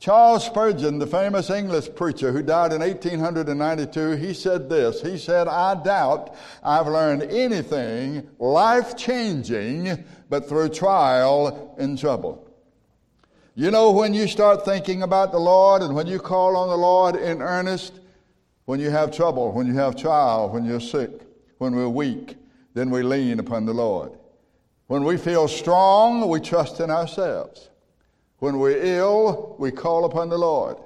[0.00, 5.02] Charles Spurgeon, the famous English preacher who died in 1892, he said this.
[5.02, 6.34] He said, I doubt
[6.64, 12.48] I've learned anything life changing but through trial and trouble.
[13.54, 16.78] You know, when you start thinking about the Lord and when you call on the
[16.78, 18.00] Lord in earnest,
[18.64, 21.10] when you have trouble, when you have trial, when you're sick,
[21.58, 22.38] when we're weak,
[22.72, 24.12] then we lean upon the Lord.
[24.86, 27.68] When we feel strong, we trust in ourselves.
[28.40, 30.78] When we're ill, we call upon the Lord.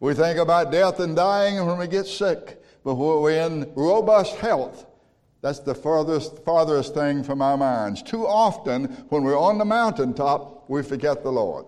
[0.00, 2.62] We think about death and dying when we get sick.
[2.82, 4.86] But when we're in robust health,
[5.42, 8.02] that's the farthest, farthest thing from our minds.
[8.02, 11.66] Too often, when we're on the mountaintop, we forget the Lord.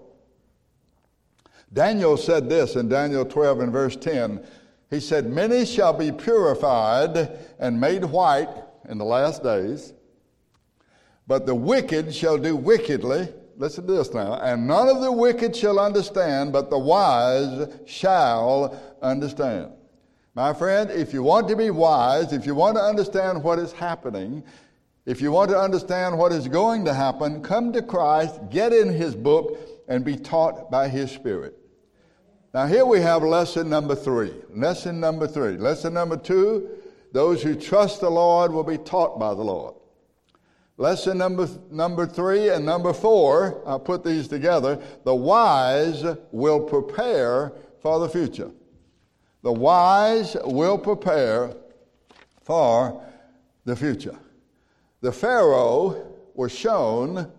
[1.72, 4.44] Daniel said this in Daniel 12 and verse 10.
[4.88, 8.48] He said, Many shall be purified and made white
[8.88, 9.92] in the last days,
[11.26, 13.28] but the wicked shall do wickedly
[13.60, 14.36] Listen to this now.
[14.36, 19.72] And none of the wicked shall understand, but the wise shall understand.
[20.34, 23.72] My friend, if you want to be wise, if you want to understand what is
[23.72, 24.42] happening,
[25.04, 28.88] if you want to understand what is going to happen, come to Christ, get in
[28.94, 31.54] His book, and be taught by His Spirit.
[32.54, 34.32] Now, here we have lesson number three.
[34.54, 35.58] Lesson number three.
[35.58, 36.66] Lesson number two
[37.12, 39.74] those who trust the Lord will be taught by the Lord.
[40.80, 44.82] Lesson number, number three and number four, I'll put these together.
[45.04, 48.50] The wise will prepare for the future.
[49.42, 51.54] The wise will prepare
[52.44, 53.04] for
[53.66, 54.18] the future.
[55.02, 57.30] The Pharaoh was shown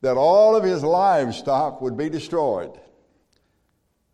[0.00, 2.78] that all of his livestock would be destroyed.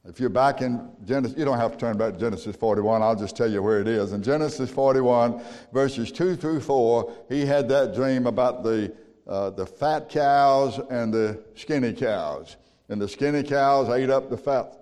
[0.08, 3.02] If you're back in Genesis, you don't have to turn back to Genesis 41.
[3.02, 4.12] I'll just tell you where it is.
[4.12, 5.42] In Genesis 41,
[5.72, 8.94] verses 2 through 4, he had that dream about the,
[9.26, 12.56] uh, the fat cows and the skinny cows.
[12.88, 14.78] And the skinny cows ate up the fat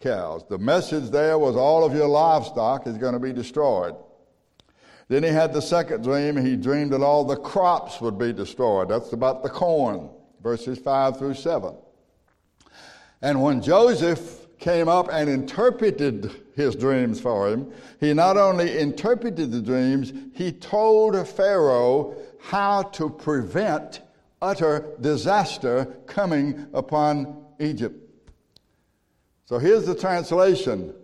[0.00, 0.44] cows.
[0.48, 3.94] The message there was all of your livestock is going to be destroyed.
[5.06, 6.36] Then he had the second dream.
[6.36, 8.88] He dreamed that all the crops would be destroyed.
[8.88, 10.10] That's about the corn,
[10.42, 11.76] verses 5 through 7.
[13.22, 17.72] And when Joseph came up and interpreted his dreams for him.
[18.00, 24.00] He not only interpreted the dreams, he told Pharaoh how to prevent
[24.40, 27.96] utter disaster coming upon Egypt.
[29.46, 30.94] So here's the translation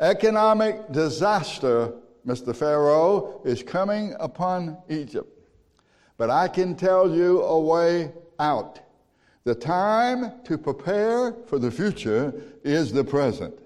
[0.00, 1.92] Economic disaster,
[2.26, 2.54] Mr.
[2.54, 5.28] Pharaoh, is coming upon Egypt.
[6.16, 8.80] But I can tell you a way out.
[9.44, 13.58] The time to prepare for the future is the present.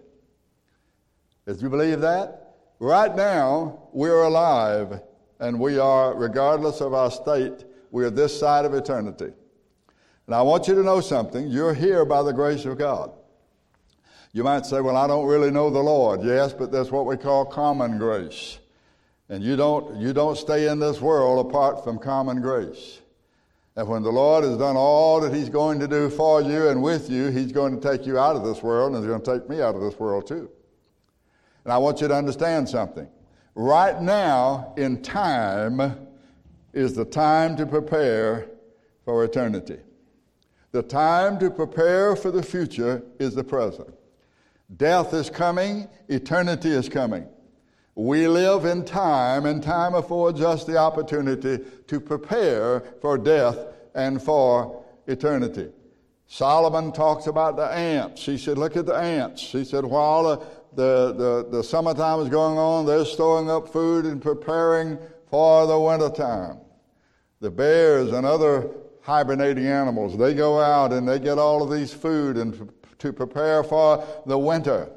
[1.47, 2.55] Did you believe that?
[2.79, 5.01] Right now, we're alive,
[5.39, 9.33] and we are, regardless of our state, we are this side of eternity.
[10.27, 11.49] And I want you to know something.
[11.49, 13.13] You're here by the grace of God.
[14.33, 16.23] You might say, Well, I don't really know the Lord.
[16.23, 18.59] Yes, but that's what we call common grace.
[19.29, 23.01] And you don't, you don't stay in this world apart from common grace.
[23.77, 26.83] And when the Lord has done all that He's going to do for you and
[26.83, 29.39] with you, He's going to take you out of this world and He's going to
[29.39, 30.51] take me out of this world too.
[31.65, 33.09] And I want you to understand something.
[33.55, 36.09] right now in time
[36.73, 38.49] is the time to prepare
[39.05, 39.79] for eternity.
[40.73, 43.95] The time to prepare for the future is the present.
[44.77, 47.27] Death is coming, eternity is coming.
[47.97, 53.59] We live in time, and time affords us the opportunity to prepare for death
[53.95, 55.71] and for eternity.
[56.27, 58.27] Solomon talks about the ants.
[58.27, 59.41] He said, Look at the ants.
[59.43, 64.21] He said, While the, the, the, summertime is going on, they're storing up food and
[64.21, 64.99] preparing
[65.31, 66.59] for the wintertime.
[67.41, 68.69] The bears and other
[69.01, 73.65] hibernating animals, they go out and they get all of these food and to prepare
[73.65, 74.91] for the winter.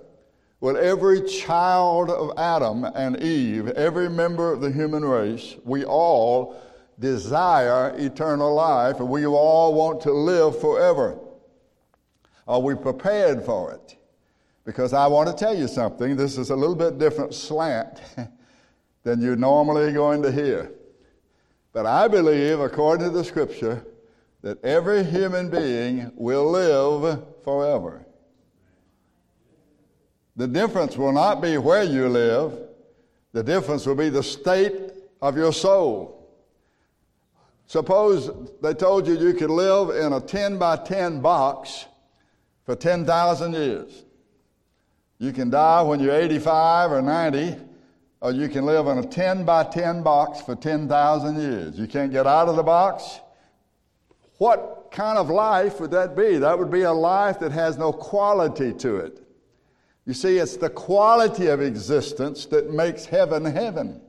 [0.62, 6.62] Well, every child of Adam and Eve, every member of the human race, we all
[7.00, 11.17] desire eternal life and we all want to live forever.
[12.45, 13.95] Are we prepared for it?
[14.65, 16.17] Because I want to tell you something.
[16.17, 18.02] This is a little bit different slant
[19.04, 20.74] than you're normally going to hear.
[21.72, 23.86] But I believe, according to the scripture,
[24.41, 28.06] that every human being will live forever.
[30.39, 32.58] The difference will not be where you live,
[33.34, 36.30] the difference will be the state of your soul.
[37.65, 41.88] Suppose they told you you could live in a 10 by 10 box
[42.65, 44.06] for 10,000 years.
[45.17, 47.58] You can die when you're 85 or 90,
[48.21, 51.78] or you can live in a 10 by 10 box for 10,000 years.
[51.78, 53.19] You can't get out of the box.
[54.38, 56.38] What kind of life would that be?
[56.38, 59.25] That would be a life that has no quality to it.
[60.10, 64.02] You see, it's the quality of existence that makes heaven heaven.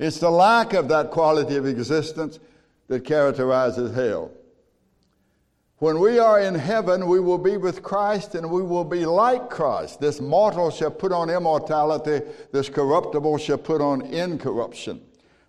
[0.00, 2.40] It's the lack of that quality of existence
[2.88, 4.32] that characterizes hell.
[5.76, 9.48] When we are in heaven, we will be with Christ and we will be like
[9.48, 10.00] Christ.
[10.00, 15.00] This mortal shall put on immortality, this corruptible shall put on incorruption.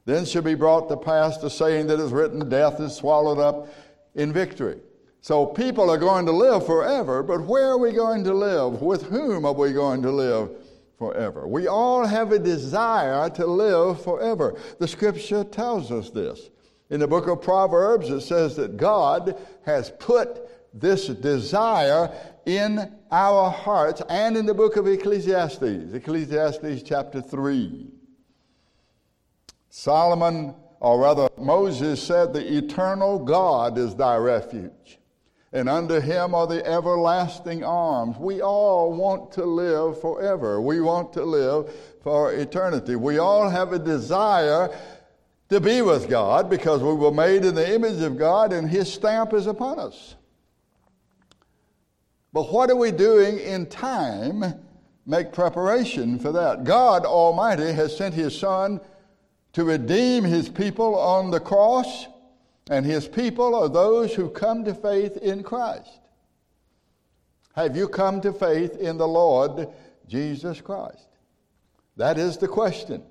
[0.05, 3.69] Then shall be brought to pass the saying that is written, Death is swallowed up
[4.13, 4.81] in victory.
[5.27, 8.81] So people are going to live forever, but where are we going to live?
[8.81, 10.51] With whom are we going to live
[10.97, 11.45] forever?
[11.45, 14.57] We all have a desire to live forever.
[14.79, 16.49] The scripture tells us this.
[16.89, 22.09] In the book of Proverbs, it says that God has put this desire
[22.45, 27.89] in our hearts and in the book of Ecclesiastes, Ecclesiastes chapter 3.
[29.67, 34.99] Solomon, or rather Moses, said, The eternal God is thy refuge
[35.53, 38.17] and under him are the everlasting arms.
[38.17, 40.59] We all want to live forever.
[40.61, 42.95] We want to live for eternity.
[42.95, 44.69] We all have a desire
[45.49, 48.91] to be with God because we were made in the image of God and his
[48.91, 50.15] stamp is upon us.
[52.33, 54.43] But what are we doing in time?
[55.05, 56.65] Make preparation for that.
[56.65, 58.81] God Almighty has sent his Son
[59.53, 62.07] to redeem his people on the cross
[62.69, 65.99] and his people are those who come to faith in Christ.
[67.55, 69.67] Have you come to faith in the Lord
[70.07, 71.07] Jesus Christ?
[71.95, 73.03] That is the question.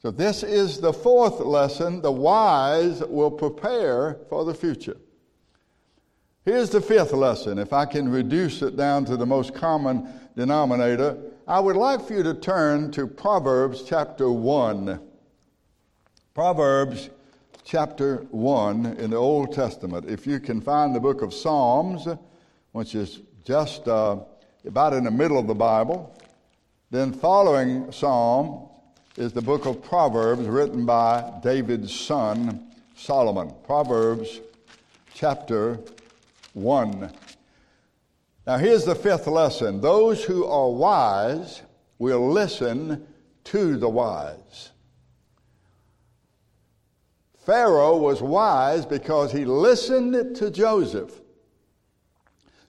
[0.00, 2.02] So, this is the fourth lesson.
[2.02, 4.96] The wise will prepare for the future.
[6.44, 7.58] Here's the fifth lesson.
[7.58, 12.14] If I can reduce it down to the most common denominator, I would like for
[12.14, 15.00] you to turn to Proverbs chapter 1.
[16.34, 17.10] Proverbs
[17.64, 20.08] chapter 1 in the Old Testament.
[20.08, 22.06] If you can find the book of Psalms,
[22.72, 24.18] which is just uh,
[24.66, 26.14] about in the middle of the Bible,
[26.90, 28.68] then following Psalm
[29.16, 33.52] is the book of Proverbs written by David's son, Solomon.
[33.64, 34.40] Proverbs
[35.14, 35.78] chapter
[36.54, 37.12] 1.
[38.46, 41.62] Now, here's the fifth lesson those who are wise
[41.98, 43.06] will listen
[43.44, 44.71] to the wise.
[47.44, 51.20] Pharaoh was wise because he listened to Joseph.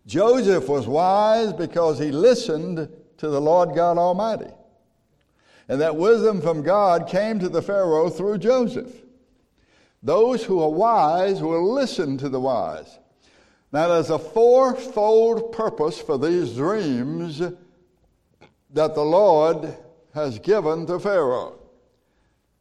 [0.07, 4.49] Joseph was wise because he listened to the Lord God Almighty.
[5.69, 8.91] And that wisdom from God came to the Pharaoh through Joseph.
[10.01, 12.99] Those who are wise will listen to the wise.
[13.71, 19.77] Now, there's a fourfold purpose for these dreams that the Lord
[20.13, 21.62] has given to Pharaoh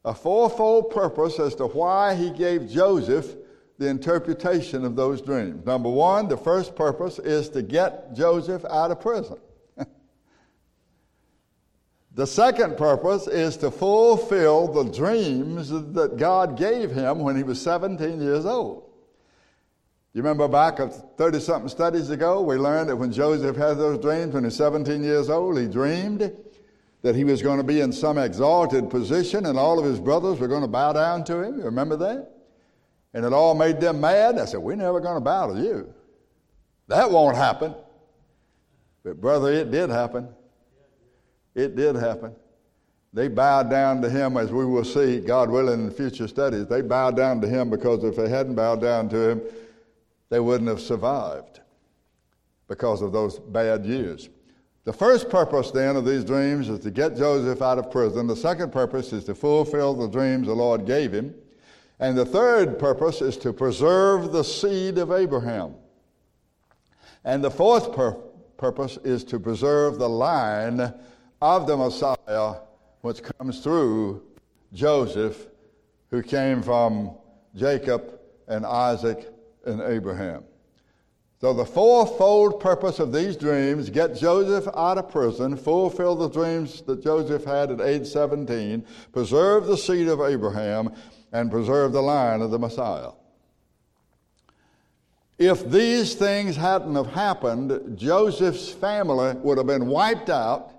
[0.04, 3.36] a fourfold purpose as to why he gave Joseph
[3.78, 5.64] the interpretation of those dreams.
[5.64, 9.38] Number one, the first purpose is to get Joseph out of prison.
[12.14, 17.60] the second purpose is to fulfill the dreams that God gave him when he was
[17.60, 18.88] 17 years old.
[20.14, 24.34] You remember back 30 something studies ago, we learned that when Joseph had those dreams
[24.34, 26.30] when he was 17 years old, he dreamed
[27.02, 30.38] that he was going to be in some exalted position and all of his brothers
[30.38, 31.58] were going to bow down to him.
[31.58, 32.30] You remember that?
[33.12, 34.38] And it all made them mad.
[34.38, 35.92] I said, We're never going to bow to you.
[36.88, 37.74] That won't happen.
[39.04, 40.28] But, brother, it did happen.
[41.54, 42.34] It did happen.
[43.12, 46.66] They bowed down to him, as we will see, God willing, in future studies.
[46.66, 49.42] They bowed down to him because if they hadn't bowed down to him,
[50.30, 51.60] they wouldn't have survived
[52.68, 54.30] because of those bad years.
[54.84, 58.26] The first purpose then of these dreams is to get Joseph out of prison.
[58.26, 61.34] The second purpose is to fulfill the dreams the Lord gave him.
[62.00, 65.74] And the third purpose is to preserve the seed of Abraham.
[67.24, 68.18] And the fourth pur-
[68.56, 70.92] purpose is to preserve the line
[71.40, 72.54] of the Messiah
[73.02, 74.22] which comes through
[74.72, 75.46] Joseph,
[76.10, 77.12] who came from
[77.54, 78.18] Jacob
[78.48, 79.32] and Isaac
[79.64, 80.42] and Abraham.
[81.42, 86.82] So, the fourfold purpose of these dreams get Joseph out of prison, fulfill the dreams
[86.82, 90.94] that Joseph had at age 17, preserve the seed of Abraham,
[91.32, 93.10] and preserve the line of the Messiah.
[95.36, 100.70] If these things hadn't have happened, Joseph's family would have been wiped out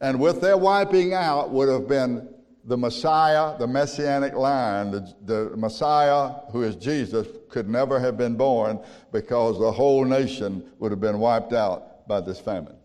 [0.00, 2.28] and with their wiping out would have been
[2.70, 4.92] the Messiah, the messianic line.
[4.92, 8.78] The, the Messiah, who is Jesus, could never have been born
[9.10, 12.76] because the whole nation would have been wiped out by this famine.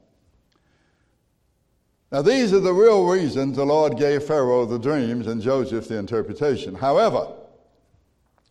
[2.11, 5.99] Now, these are the real reasons the Lord gave Pharaoh the dreams and Joseph the
[5.99, 6.73] interpretation.
[6.73, 7.27] However,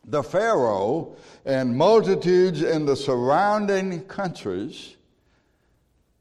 [0.04, 4.94] the Pharaoh and multitudes in the surrounding countries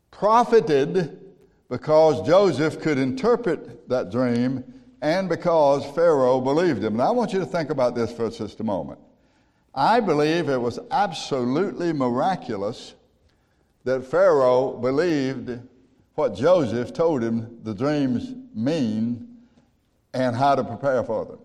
[0.09, 1.19] profited
[1.69, 4.63] because Joseph could interpret that dream
[5.03, 6.95] and because Pharaoh believed him.
[6.95, 8.99] Now, I want you to think about this for just a moment.
[9.75, 12.93] I believe it was absolutely miraculous
[13.83, 15.59] that Pharaoh believed
[16.15, 19.27] what Joseph told him the dreams mean
[20.13, 21.39] and how to prepare for them.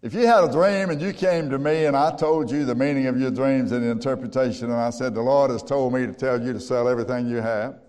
[0.00, 2.74] If you had a dream and you came to me and I told you the
[2.76, 6.06] meaning of your dreams and the interpretation, and I said, The Lord has told me
[6.06, 7.80] to tell you to sell everything you have,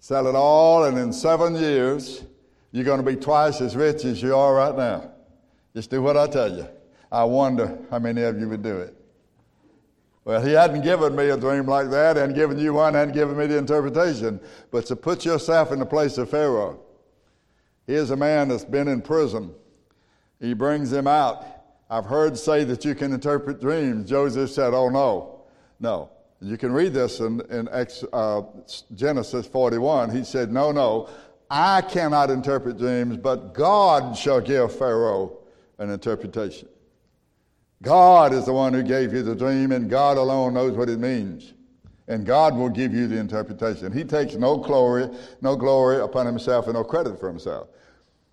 [0.00, 2.24] Sell it all, and in seven years,
[2.72, 5.12] you're going to be twice as rich as you are right now.
[5.74, 6.66] Just do what I tell you.
[7.10, 8.96] I wonder how many of you would do it.
[10.24, 13.36] Well, he hadn't given me a dream like that, and given you one, and given
[13.36, 14.40] me the interpretation.
[14.70, 16.80] But to put yourself in the place of Pharaoh.
[17.86, 19.52] Here's a man that's been in prison.
[20.40, 21.44] He brings him out.
[21.90, 24.08] I've heard say that you can interpret dreams.
[24.08, 25.42] Joseph said, Oh, no,
[25.80, 26.10] no.
[26.40, 27.68] You can read this in, in
[28.12, 28.42] uh,
[28.94, 30.10] Genesis 41.
[30.10, 31.08] He said, No, no,
[31.54, 35.36] I cannot interpret dreams, but God shall give Pharaoh
[35.76, 36.66] an interpretation.
[37.82, 40.98] God is the one who gave you the dream, and God alone knows what it
[40.98, 41.52] means.
[42.08, 43.92] And God will give you the interpretation.
[43.92, 45.10] He takes no glory,
[45.42, 47.68] no glory upon himself and no credit for himself.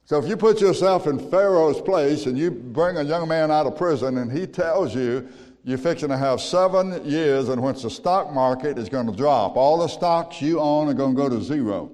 [0.06, 3.66] So if you put yourself in Pharaoh's place and you bring a young man out
[3.66, 5.28] of prison and he tells you
[5.66, 9.58] you're fixing to have seven years in which the stock market is going to drop.
[9.58, 11.92] All the stocks you own are going to go to zero.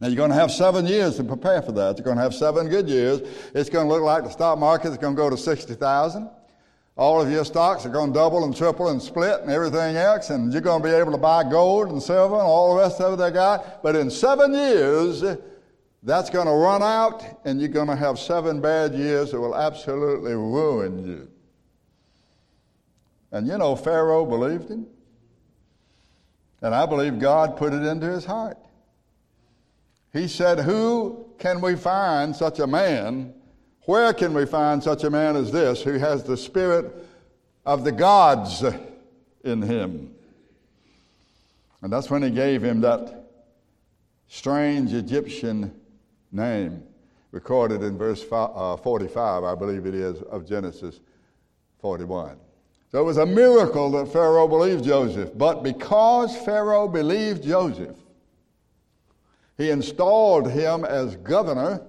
[0.00, 1.96] Now, you're going to have seven years to prepare for that.
[1.96, 3.20] You're going to have seven good years.
[3.52, 6.30] It's going to look like the stock market is going to go to 60,000.
[6.96, 10.30] All of your stocks are going to double and triple and split and everything else,
[10.30, 13.00] and you're going to be able to buy gold and silver and all the rest
[13.00, 13.82] of it they got.
[13.82, 15.24] But in seven years,
[16.02, 19.56] that's going to run out, and you're going to have seven bad years that will
[19.56, 21.28] absolutely ruin you.
[23.32, 24.86] And you know, Pharaoh believed him.
[26.62, 28.58] And I believe God put it into his heart.
[30.12, 33.34] He said, Who can we find such a man?
[33.82, 36.94] Where can we find such a man as this who has the spirit
[37.64, 38.62] of the gods
[39.44, 40.14] in him?
[41.80, 43.30] And that's when he gave him that
[44.26, 45.72] strange Egyptian
[46.32, 46.82] name
[47.30, 51.00] recorded in verse uh, 45, I believe it is, of Genesis
[51.80, 52.36] 41.
[52.90, 55.30] So it was a miracle that Pharaoh believed Joseph.
[55.36, 57.96] But because Pharaoh believed Joseph,
[59.58, 61.82] he installed him as governor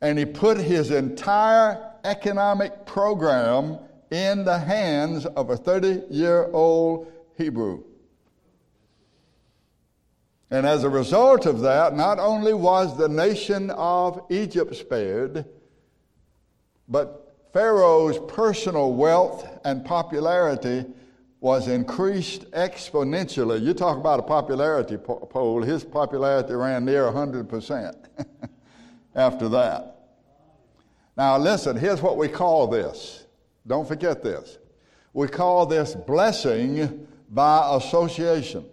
[0.00, 3.78] and he put his entire economic program
[4.10, 7.84] in the hands of a 30 year old Hebrew.
[10.50, 15.46] And as a result of that, not only was the nation of Egypt spared,
[16.88, 20.84] but Pharaoh's personal wealth and popularity
[21.40, 23.62] was increased exponentially.
[23.62, 27.94] You talk about a popularity poll, his popularity ran near 100%
[29.14, 29.96] after that.
[31.16, 33.24] Now, listen, here's what we call this.
[33.66, 34.58] Don't forget this.
[35.12, 38.66] We call this blessing by association.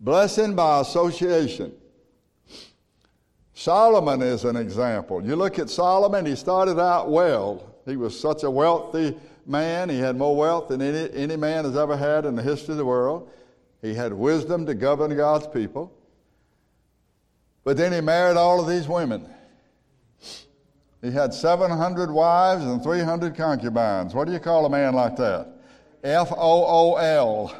[0.00, 1.72] Blessing by association.
[3.54, 5.24] Solomon is an example.
[5.24, 7.76] You look at Solomon, he started out well.
[7.86, 9.16] He was such a wealthy
[9.46, 9.88] man.
[9.88, 12.78] He had more wealth than any, any man has ever had in the history of
[12.78, 13.30] the world.
[13.80, 15.92] He had wisdom to govern God's people.
[17.64, 19.28] But then he married all of these women.
[21.00, 24.14] He had 700 wives and 300 concubines.
[24.14, 25.48] What do you call a man like that?
[26.04, 27.54] F O O L.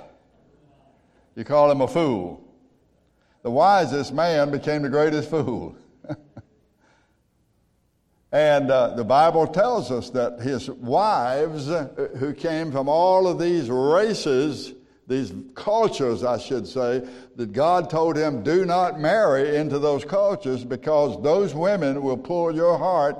[1.34, 2.40] You call him a fool.
[3.42, 5.74] The wisest man became the greatest fool.
[8.32, 13.38] And uh, the Bible tells us that his wives, uh, who came from all of
[13.38, 14.72] these races,
[15.06, 17.06] these cultures, I should say,
[17.36, 22.54] that God told him, do not marry into those cultures because those women will pull
[22.54, 23.18] your heart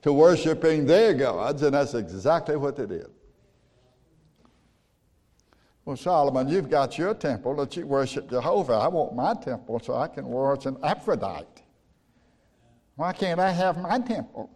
[0.00, 3.06] to worshiping their gods, and that's exactly what they did.
[5.84, 8.74] Well, Solomon, you've got your temple that you worship Jehovah.
[8.74, 11.64] I want my temple so I can worship Aphrodite.
[12.96, 14.50] Why can't I have my temple?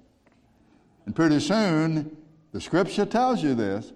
[1.08, 2.18] And pretty soon,
[2.52, 3.94] the scripture tells you this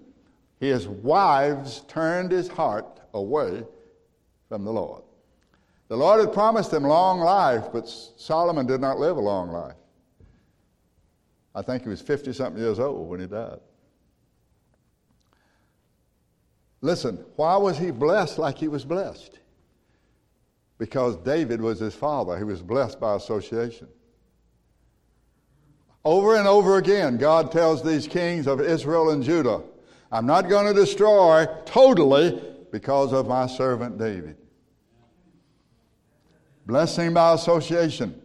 [0.59, 3.61] his wives turned his heart away
[4.49, 5.03] from the Lord.
[5.89, 9.75] The Lord had promised him long life, but Solomon did not live a long life.
[11.53, 13.59] I think he was 50 something years old when he died.
[16.81, 19.37] Listen, why was he blessed like he was blessed?
[20.79, 22.39] Because David was his father.
[22.39, 23.87] He was blessed by association.
[26.05, 29.61] Over and over again, God tells these kings of Israel and Judah,
[30.11, 32.41] I'm not going to destroy totally
[32.71, 34.35] because of my servant David.
[36.65, 38.19] Blessing by association.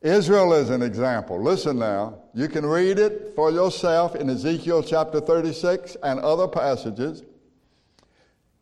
[0.00, 1.42] Israel is an example.
[1.42, 2.18] Listen now.
[2.32, 7.24] You can read it for yourself in Ezekiel chapter 36 and other passages.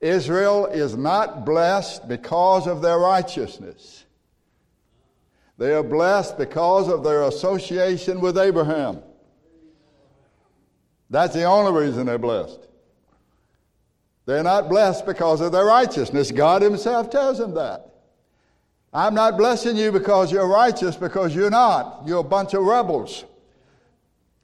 [0.01, 4.06] Israel is not blessed because of their righteousness.
[5.59, 9.03] They are blessed because of their association with Abraham.
[11.09, 12.67] That's the only reason they're blessed.
[14.27, 16.33] They're not blessed because of their righteousness.
[16.33, 17.91] God Himself tells them that.
[18.93, 22.03] I'm not blessing you because you're righteous, because you're not.
[22.07, 23.25] You're a bunch of rebels.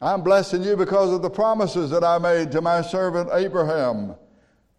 [0.00, 4.14] I'm blessing you because of the promises that I made to my servant Abraham.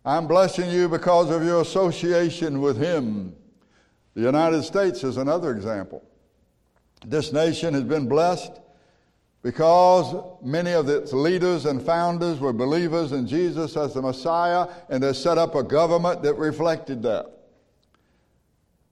[0.05, 3.35] I'm blessing you because of your association with him.
[4.15, 6.03] The United States is another example.
[7.05, 8.59] This nation has been blessed
[9.41, 15.03] because many of its leaders and founders were believers in Jesus as the Messiah, and
[15.03, 17.29] they set up a government that reflected that.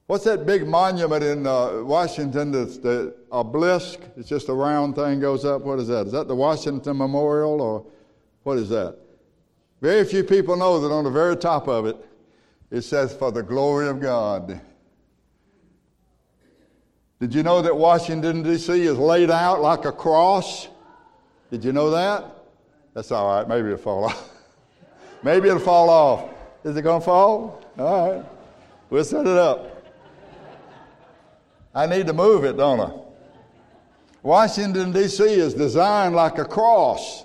[0.07, 4.01] What's that big monument in uh, Washington that's the obelisk?
[4.17, 5.61] It's just a round thing goes up.
[5.61, 6.07] What is that?
[6.07, 7.85] Is that the Washington Memorial or
[8.43, 8.97] what is that?
[9.79, 11.95] Very few people know that on the very top of it,
[12.71, 14.59] it says, For the glory of God.
[17.21, 18.81] Did you know that Washington, D.C.
[18.81, 20.67] is laid out like a cross?
[21.51, 22.25] Did you know that?
[22.95, 23.47] That's all right.
[23.47, 24.29] Maybe it'll fall off.
[25.21, 26.31] Maybe it'll fall off.
[26.63, 27.63] Is it going to fall?
[27.77, 28.25] All right.
[28.89, 29.85] We'll set it up.
[31.75, 32.91] I need to move it, don't I?
[34.23, 35.23] Washington, D.C.
[35.23, 37.23] is designed like a cross.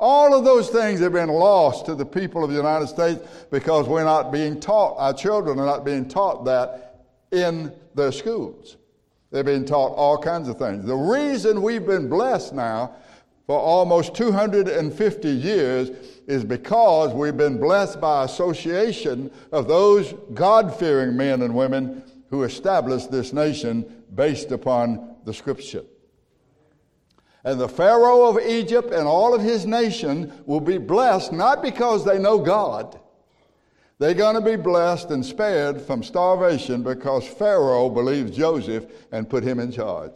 [0.00, 3.86] All of those things have been lost to the people of the United States because
[3.86, 8.78] we're not being taught, our children are not being taught that in their schools.
[9.32, 10.84] They're being taught all kinds of things.
[10.84, 12.94] The reason we've been blessed now
[13.46, 15.90] for almost 250 years
[16.28, 22.44] is because we've been blessed by association of those God fearing men and women who
[22.44, 25.84] established this nation based upon the scripture.
[27.44, 32.04] And the Pharaoh of Egypt and all of his nation will be blessed not because
[32.04, 33.00] they know God,
[34.02, 39.44] they're going to be blessed and spared from starvation because Pharaoh believed Joseph and put
[39.44, 40.10] him in charge.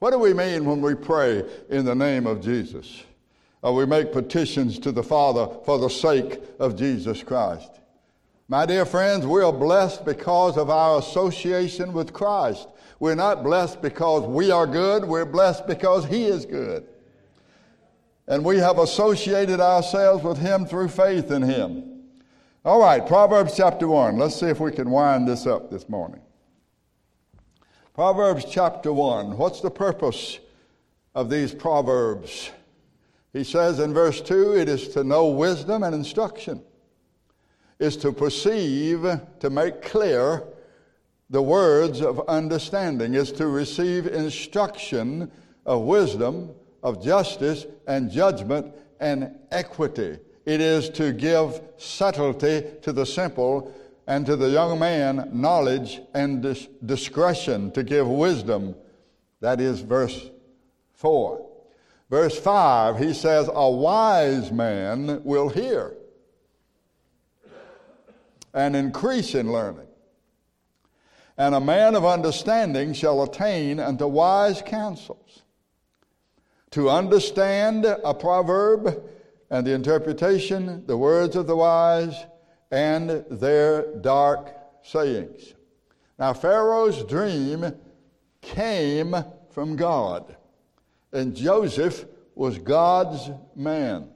[0.00, 3.04] What do we mean when we pray in the name of Jesus?
[3.62, 7.70] Or we make petitions to the Father for the sake of Jesus Christ?
[8.48, 12.66] My dear friends, we are blessed because of our association with Christ.
[12.98, 16.88] We're not blessed because we are good, we're blessed because He is good.
[18.26, 21.95] And we have associated ourselves with Him through faith in Him.
[22.66, 24.18] All right, Proverbs chapter 1.
[24.18, 26.20] Let's see if we can wind this up this morning.
[27.94, 29.38] Proverbs chapter 1.
[29.38, 30.40] What's the purpose
[31.14, 32.50] of these Proverbs?
[33.32, 36.60] He says in verse 2 it is to know wisdom and instruction,
[37.78, 39.06] is to perceive,
[39.38, 40.42] to make clear
[41.30, 45.30] the words of understanding, is to receive instruction
[45.66, 46.50] of wisdom,
[46.82, 50.18] of justice and judgment and equity.
[50.46, 53.74] It is to give subtlety to the simple
[54.06, 58.76] and to the young man knowledge and dis- discretion to give wisdom.
[59.40, 60.30] That is verse
[60.94, 61.44] 4.
[62.08, 65.96] Verse 5, he says, A wise man will hear
[68.54, 69.88] and increase in learning.
[71.36, 75.42] And a man of understanding shall attain unto wise counsels.
[76.70, 79.02] To understand a proverb
[79.50, 82.26] and the interpretation, the words of the wise,
[82.70, 85.54] and their dark sayings.
[86.18, 87.72] Now, Pharaoh's dream
[88.40, 89.14] came
[89.50, 90.36] from God,
[91.12, 94.08] and Joseph was God's man.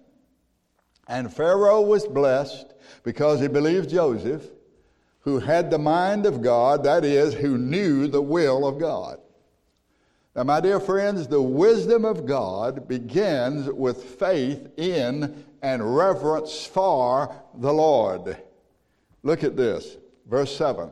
[1.06, 4.46] And Pharaoh was blessed because he believed Joseph,
[5.20, 9.19] who had the mind of God, that is, who knew the will of God.
[10.44, 17.72] My dear friends, the wisdom of God begins with faith in and reverence for the
[17.72, 18.36] Lord.
[19.22, 20.90] Look at this, verse 7.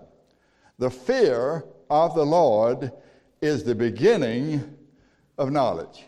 [0.78, 2.92] The fear of the Lord
[3.40, 4.76] is the beginning
[5.38, 6.04] of knowledge.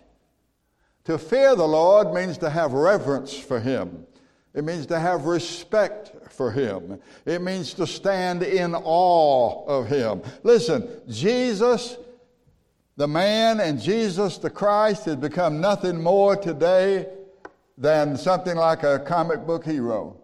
[1.05, 4.07] To fear the Lord means to have reverence for Him.
[4.53, 7.01] It means to have respect for Him.
[7.25, 10.23] It means to stand in awe of Him.
[10.43, 11.97] Listen, Jesus,
[13.01, 17.07] the man, and Jesus, the Christ, has become nothing more today
[17.79, 20.19] than something like a comic book hero.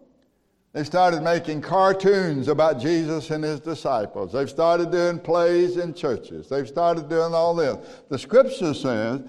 [0.75, 4.31] They started making cartoons about Jesus and his disciples.
[4.33, 6.51] They've started doing plays in churches.
[6.51, 7.79] They've started doing all this.
[8.11, 9.23] The scripture says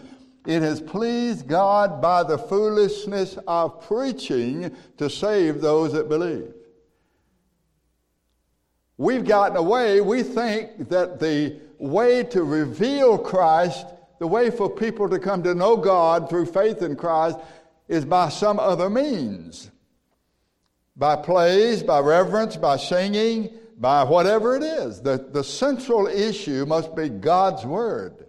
[0.46, 6.54] it has pleased God by the foolishness of preaching to save those that believe.
[8.98, 13.86] We've gotten away, we think that the way to reveal Christ,
[14.20, 17.38] the way for people to come to know God through faith in Christ,
[17.88, 19.72] is by some other means
[20.98, 25.02] by plays, by reverence, by singing, by whatever it is.
[25.02, 28.26] The, the central issue must be God's Word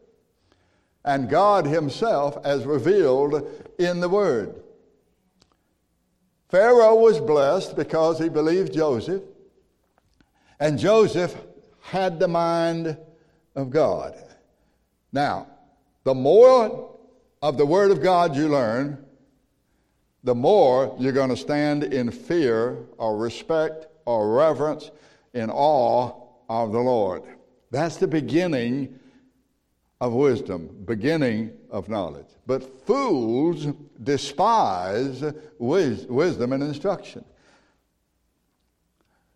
[1.04, 4.62] and God Himself as revealed in the Word.
[6.50, 9.22] Pharaoh was blessed because he believed Joseph,
[10.60, 11.36] and Joseph
[11.80, 12.96] had the mind
[13.58, 14.14] of God.
[15.12, 15.48] Now,
[16.04, 16.96] the more
[17.42, 19.04] of the Word of God you learn,
[20.22, 24.90] the more you're going to stand in fear or respect or reverence
[25.34, 26.12] in awe
[26.48, 27.22] of the Lord.
[27.70, 28.98] That's the beginning
[30.00, 32.28] of wisdom, beginning of knowledge.
[32.46, 33.66] But fools
[34.02, 35.24] despise
[35.58, 37.24] wis- wisdom and instruction.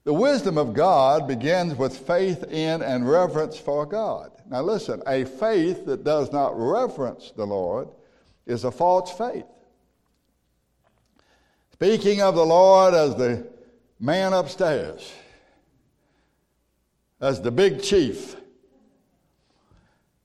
[0.05, 4.33] The wisdom of God begins with faith in and reverence for God.
[4.51, 7.89] Now, listen, a faith that does not reverence the Lord
[8.45, 9.47] is a false faith.
[11.73, 13.47] Speaking of the Lord as the
[14.01, 15.13] man upstairs,
[17.21, 18.35] as the big chief,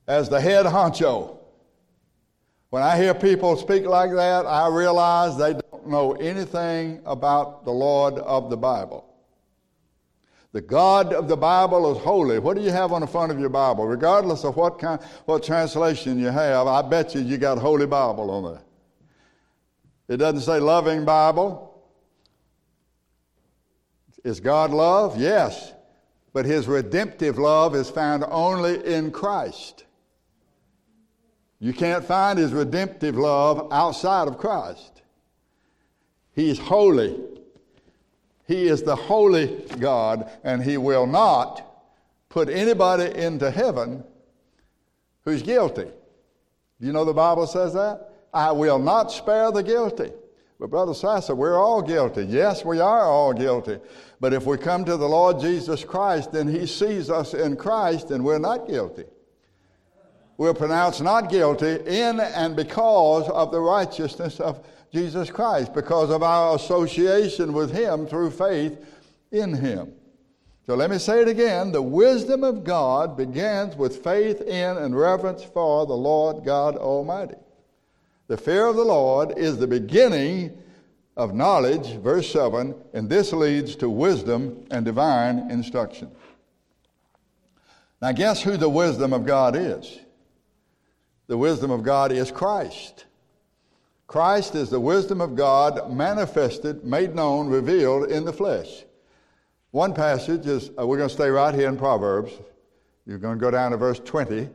[0.08, 1.36] as the head honcho.
[2.70, 7.70] When I hear people speak like that, I realize they don't know anything about the
[7.70, 9.07] Lord of the Bible.
[10.52, 12.38] The God of the Bible is holy.
[12.38, 13.86] What do you have on the front of your Bible?
[13.86, 18.30] Regardless of what kind, what translation you have, I bet you you got Holy Bible
[18.30, 18.62] on there.
[20.08, 21.82] It doesn't say loving Bible.
[24.24, 25.20] Is God love?
[25.20, 25.74] Yes.
[26.32, 29.84] But his redemptive love is found only in Christ.
[31.60, 35.02] You can't find his redemptive love outside of Christ.
[36.32, 37.18] He's holy.
[38.48, 41.62] He is the holy God, and he will not
[42.30, 44.02] put anybody into heaven
[45.26, 45.86] who's guilty.
[46.80, 48.10] You know the Bible says that?
[48.32, 50.10] I will not spare the guilty.
[50.58, 52.24] But, Brother Sasser, we're all guilty.
[52.24, 53.78] Yes, we are all guilty.
[54.18, 58.10] But if we come to the Lord Jesus Christ, then He sees us in Christ
[58.10, 59.04] and we're not guilty.
[60.38, 66.22] We're pronounced not guilty in and because of the righteousness of Jesus Christ, because of
[66.22, 68.78] our association with Him through faith
[69.30, 69.92] in Him.
[70.66, 71.72] So let me say it again.
[71.72, 77.36] The wisdom of God begins with faith in and reverence for the Lord God Almighty.
[78.26, 80.56] The fear of the Lord is the beginning
[81.16, 86.10] of knowledge, verse 7, and this leads to wisdom and divine instruction.
[88.00, 89.98] Now, guess who the wisdom of God is?
[91.26, 93.06] The wisdom of God is Christ.
[94.08, 98.84] Christ is the wisdom of God manifested, made known, revealed in the flesh.
[99.70, 102.32] One passage is, uh, we're going to stay right here in Proverbs.
[103.06, 104.48] You're going to go down to verse 20.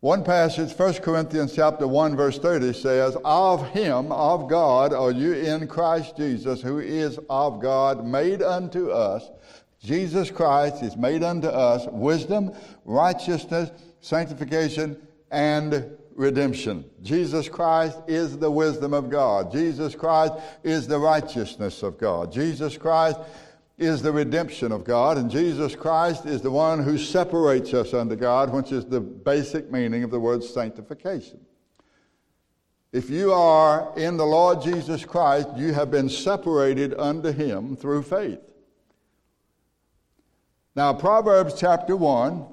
[0.00, 5.34] One passage, 1 Corinthians chapter 1, verse 30 says, Of him, of God, are you
[5.34, 9.30] in Christ Jesus, who is of God, made unto us
[9.82, 12.52] Jesus Christ is made unto us wisdom,
[12.84, 13.70] righteousness,
[14.00, 14.96] sanctification,
[15.30, 16.84] and redemption.
[17.00, 19.52] Jesus Christ is the wisdom of God.
[19.52, 22.32] Jesus Christ is the righteousness of God.
[22.32, 23.20] Jesus Christ
[23.78, 28.16] is the redemption of God, and Jesus Christ is the one who separates us unto
[28.16, 31.38] God, which is the basic meaning of the word sanctification.
[32.90, 38.02] If you are in the Lord Jesus Christ, you have been separated unto Him through
[38.02, 38.40] faith.
[40.74, 42.44] Now, Proverbs chapter 1,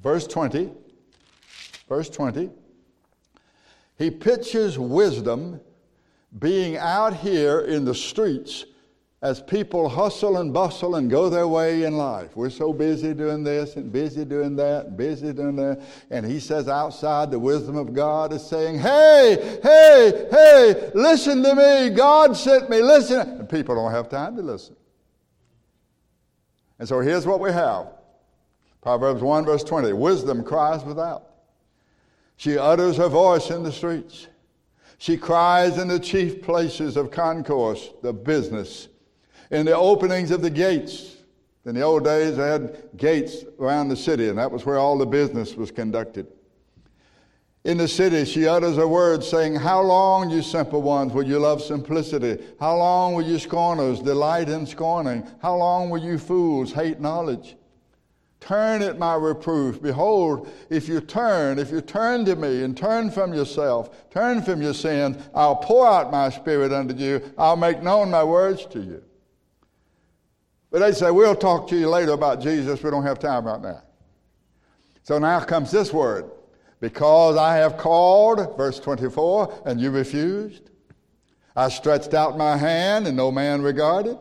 [0.00, 0.70] verse 20,
[1.86, 2.50] verse 20,
[3.98, 5.60] he pictures wisdom
[6.38, 8.64] being out here in the streets
[9.20, 12.36] as people hustle and bustle and go their way in life.
[12.36, 15.82] We're so busy doing this and busy doing that and busy doing that.
[16.10, 21.54] And he says outside the wisdom of God is saying, Hey, hey, hey, listen to
[21.56, 21.90] me.
[21.90, 22.80] God sent me.
[22.80, 23.28] Listen.
[23.40, 24.76] And people don't have time to listen.
[26.78, 27.88] And so here's what we have
[28.80, 31.24] Proverbs 1, verse 20 Wisdom cries without.
[32.38, 34.28] She utters her voice in the streets.
[34.96, 38.88] She cries in the chief places of concourse, the business
[39.50, 41.16] in the openings of the gates.
[41.64, 44.96] In the old days, they had gates around the city, and that was where all
[44.96, 46.26] the business was conducted.
[47.64, 51.38] In the city, she utters a word saying, How long, you simple ones, will you
[51.38, 52.42] love simplicity?
[52.60, 55.26] How long will you scorners delight in scorning?
[55.42, 57.56] How long will you fools hate knowledge?
[58.40, 59.82] Turn at my reproof.
[59.82, 64.62] Behold, if you turn, if you turn to me and turn from yourself, turn from
[64.62, 67.20] your sin, I'll pour out my spirit unto you.
[67.36, 69.02] I'll make known my words to you.
[70.70, 72.82] But they say, we'll talk to you later about Jesus.
[72.82, 73.82] We don't have time right now.
[75.02, 76.30] So now comes this word.
[76.80, 80.70] Because I have called, verse 24, and you refused.
[81.56, 84.16] I stretched out my hand and no man regarded.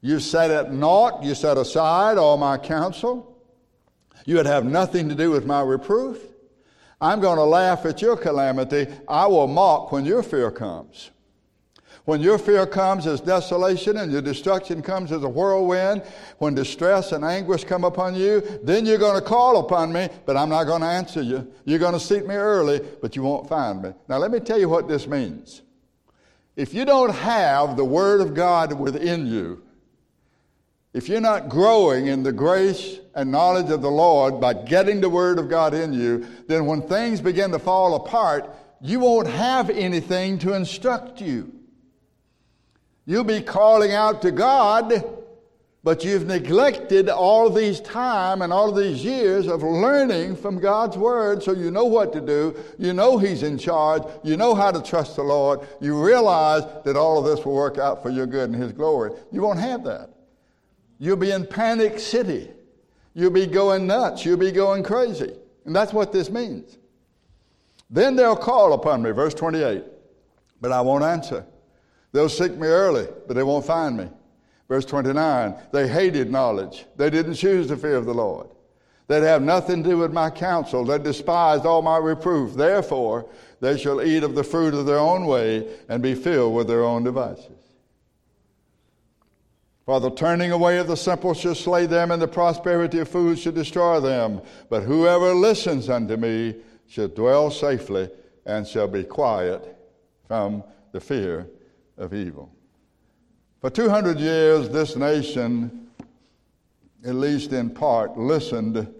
[0.00, 3.36] You set at naught, you set aside all my counsel.
[4.24, 6.18] You would have nothing to do with my reproof.
[7.00, 8.86] I'm going to laugh at your calamity.
[9.08, 11.10] I will mock when your fear comes.
[12.04, 16.02] When your fear comes as desolation and your destruction comes as a whirlwind,
[16.38, 20.34] when distress and anguish come upon you, then you're going to call upon me, but
[20.34, 21.46] I'm not going to answer you.
[21.66, 23.92] You're going to seek me early, but you won't find me.
[24.08, 25.60] Now, let me tell you what this means.
[26.56, 29.62] If you don't have the Word of God within you,
[30.98, 35.08] if you're not growing in the grace and knowledge of the Lord by getting the
[35.08, 39.70] Word of God in you, then when things begin to fall apart, you won't have
[39.70, 41.52] anything to instruct you.
[43.06, 45.04] You'll be calling out to God,
[45.84, 51.44] but you've neglected all these time and all these years of learning from God's Word
[51.44, 52.56] so you know what to do.
[52.76, 54.02] You know He's in charge.
[54.24, 55.60] You know how to trust the Lord.
[55.80, 59.12] You realize that all of this will work out for your good and His glory.
[59.30, 60.10] You won't have that.
[60.98, 62.50] You'll be in panic city.
[63.14, 64.24] You'll be going nuts.
[64.24, 65.32] You'll be going crazy.
[65.64, 66.78] And that's what this means.
[67.90, 69.82] Then they'll call upon me, verse 28,
[70.60, 71.46] but I won't answer.
[72.12, 74.08] They'll seek me early, but they won't find me.
[74.68, 76.84] Verse 29 They hated knowledge.
[76.96, 78.48] They didn't choose the fear of the Lord.
[79.08, 80.84] They'd have nothing to do with my counsel.
[80.84, 82.54] They despised all my reproof.
[82.54, 83.26] Therefore,
[83.60, 86.84] they shall eat of the fruit of their own way and be filled with their
[86.84, 87.57] own devices.
[89.88, 93.38] For the turning away of the simple shall slay them, and the prosperity of fools
[93.38, 94.42] shall destroy them.
[94.68, 98.10] But whoever listens unto me shall dwell safely
[98.44, 99.78] and shall be quiet
[100.26, 100.62] from
[100.92, 101.48] the fear
[101.96, 102.52] of evil.
[103.62, 105.88] For 200 years, this nation,
[107.02, 108.92] at least in part, listened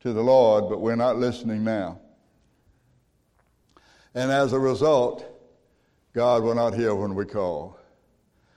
[0.00, 2.00] to the Lord, but we're not listening now.
[4.14, 5.26] And as a result,
[6.14, 7.75] God will not hear when we call.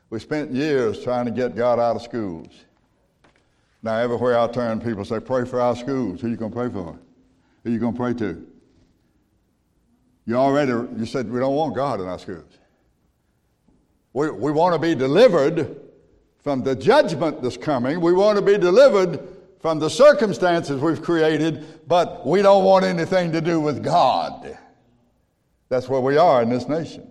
[0.09, 2.49] We spent years trying to get God out of schools.
[3.81, 6.21] Now, everywhere I turn, people say, Pray for our schools.
[6.21, 6.97] Who are you going to pray for?
[7.63, 8.45] Who are you going to pray to?
[10.25, 12.59] You already you said we don't want God in our schools.
[14.13, 15.79] We, we want to be delivered
[16.39, 18.01] from the judgment that's coming.
[18.01, 19.19] We want to be delivered
[19.59, 24.57] from the circumstances we've created, but we don't want anything to do with God.
[25.67, 27.09] That's where we are in this nation.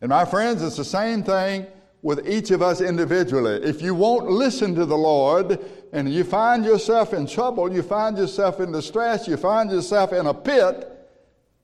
[0.00, 1.66] And my friends, it's the same thing
[2.02, 3.62] with each of us individually.
[3.64, 5.58] If you won't listen to the Lord
[5.92, 10.26] and you find yourself in trouble, you find yourself in distress, you find yourself in
[10.26, 10.92] a pit,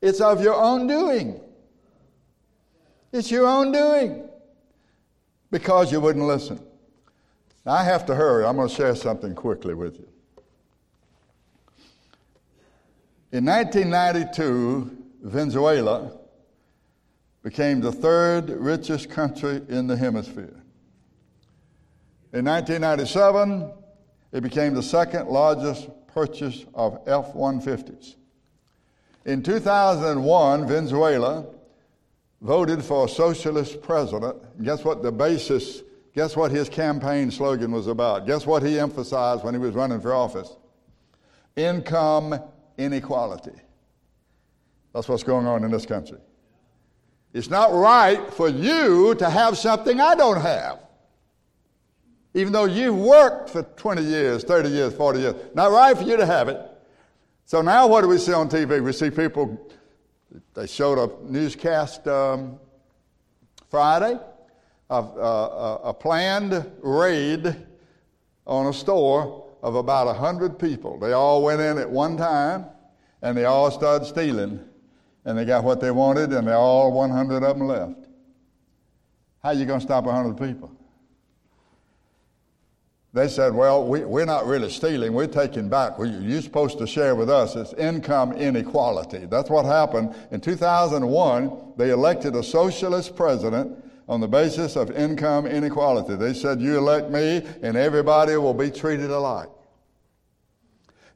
[0.00, 1.40] it's of your own doing.
[3.12, 4.28] It's your own doing
[5.50, 6.58] because you wouldn't listen.
[7.64, 8.44] Now, I have to hurry.
[8.44, 10.08] I'm going to share something quickly with you.
[13.30, 16.18] In 1992, Venezuela
[17.42, 20.62] became the third richest country in the hemisphere.
[22.32, 23.70] In 1997,
[24.32, 28.16] it became the second largest purchase of F 150s.
[29.24, 31.46] In 2001, Venezuela
[32.40, 34.36] voted for a socialist president.
[34.62, 35.82] Guess what the basis,
[36.14, 38.26] guess what his campaign slogan was about?
[38.26, 40.56] Guess what he emphasized when he was running for office?
[41.56, 42.40] Income
[42.78, 43.52] inequality.
[44.94, 46.18] That's what's going on in this country.
[47.32, 50.80] It's not right for you to have something I don't have.
[52.34, 55.34] Even though you've worked for 20 years, 30 years, 40 years.
[55.54, 56.60] Not right for you to have it.
[57.44, 58.82] So now what do we see on TV?
[58.82, 59.70] We see people,
[60.54, 62.58] they showed a newscast um,
[63.70, 64.18] Friday
[64.88, 67.56] of uh, a planned raid
[68.46, 70.98] on a store of about 100 people.
[70.98, 72.66] They all went in at one time
[73.22, 74.60] and they all started stealing
[75.24, 78.08] and they got what they wanted, and they all 100 of them left.
[79.42, 80.70] How are you going to stop 100 people?
[83.14, 85.98] They said, Well, we, we're not really stealing, we're taking back.
[85.98, 87.56] We, you're supposed to share with us.
[87.56, 89.26] It's income inequality.
[89.26, 90.14] That's what happened.
[90.30, 96.16] In 2001, they elected a socialist president on the basis of income inequality.
[96.16, 99.50] They said, You elect me, and everybody will be treated alike.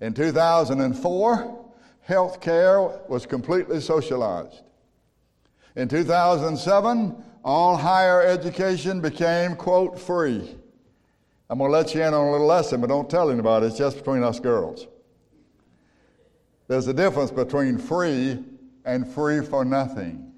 [0.00, 1.65] In 2004,
[2.06, 4.62] health care was completely socialized.
[5.74, 10.56] In 2007, all higher education became, quote, free.
[11.50, 13.66] I'm going to let you in on a little lesson, but don't tell anybody.
[13.66, 14.86] It's just between us girls.
[16.68, 18.38] There's a difference between free
[18.84, 20.32] and free for nothing.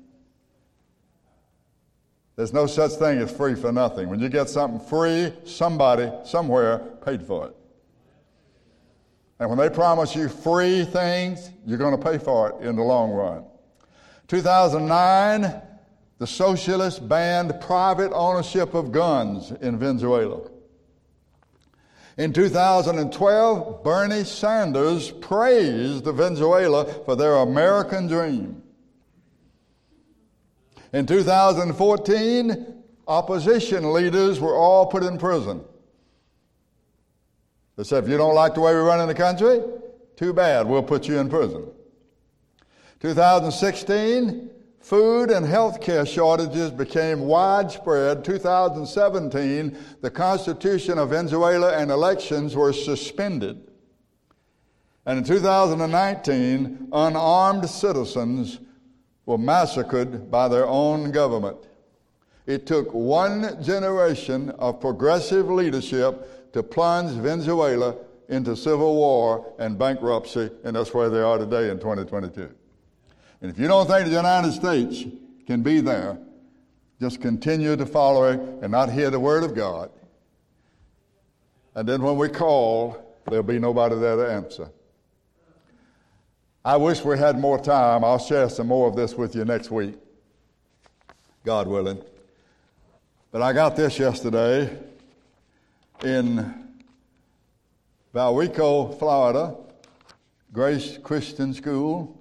[2.36, 4.08] There's no such thing as free for nothing.
[4.08, 7.56] When you get something free, somebody, somewhere paid for it.
[9.40, 12.82] And when they promise you free things, you're going to pay for it in the
[12.82, 13.44] long run.
[14.26, 15.62] 2009,
[16.18, 20.50] the socialists banned private ownership of guns in Venezuela.
[22.16, 28.60] In 2012, Bernie Sanders praised Venezuela for their American dream.
[30.92, 35.60] In 2014, opposition leaders were all put in prison.
[37.78, 39.60] They said, if you don't like the way we run in the country,
[40.16, 41.70] too bad, we'll put you in prison.
[42.98, 44.50] 2016,
[44.80, 48.24] food and health care shortages became widespread.
[48.24, 53.70] 2017, the Constitution of Venezuela and elections were suspended.
[55.06, 58.58] And in 2019, unarmed citizens
[59.24, 61.58] were massacred by their own government.
[62.44, 67.96] It took one generation of progressive leadership to plunge Venezuela
[68.28, 72.50] into civil war and bankruptcy, and that's where they are today in 2022.
[73.40, 75.04] And if you don't think the United States
[75.46, 76.18] can be there,
[77.00, 79.90] just continue to follow it and not hear the word of God.
[81.74, 84.70] And then when we call, there'll be nobody there to answer.
[86.64, 88.04] I wish we had more time.
[88.04, 89.94] I'll share some more of this with you next week,
[91.44, 92.02] God willing.
[93.30, 94.76] But I got this yesterday
[96.04, 96.54] in
[98.14, 99.56] Valrico, Florida,
[100.52, 102.20] Grace Christian School.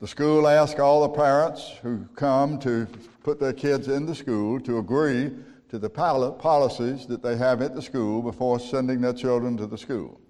[0.00, 2.86] The school asks all the parents who come to
[3.22, 5.30] put their kids in the school to agree
[5.68, 9.78] to the policies that they have at the school before sending their children to the
[9.78, 10.20] school.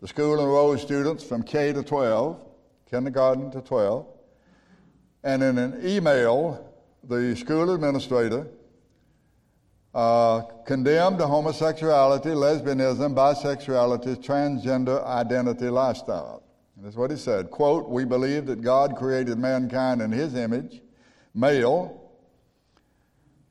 [0.00, 2.40] The school enrolls students from K to 12,
[2.88, 4.06] kindergarten to 12,
[5.24, 6.72] and in an email,
[7.02, 8.46] the school administrator
[9.96, 16.42] uh, condemned homosexuality, lesbianism, bisexuality, transgender identity lifestyle.
[16.76, 17.50] That's what he said.
[17.50, 20.82] Quote, we believe that God created mankind in his image,
[21.34, 22.12] male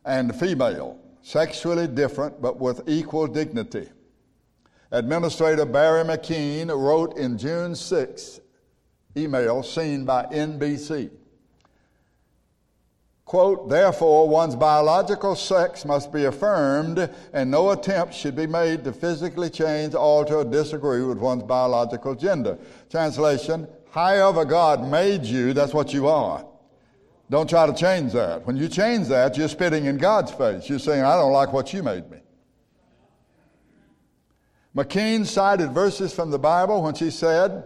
[0.06, 3.90] and female, sexually different but with equal dignity.
[4.92, 8.40] Administrator Barry McKeen wrote in June 6
[9.18, 11.10] email seen by NBC.
[13.26, 18.94] Quote, therefore, one's biological sex must be affirmed, and no attempt should be made to
[18.94, 22.56] physically change, alter, or disagree with one's biological gender.
[22.92, 26.46] Translation, however God made you, that's what you are.
[27.32, 28.46] Don't try to change that.
[28.46, 30.70] When you change that, you're spitting in God's face.
[30.70, 32.20] You're saying, I don't like what you made me.
[34.76, 37.64] McKeen cited verses from the Bible when she said,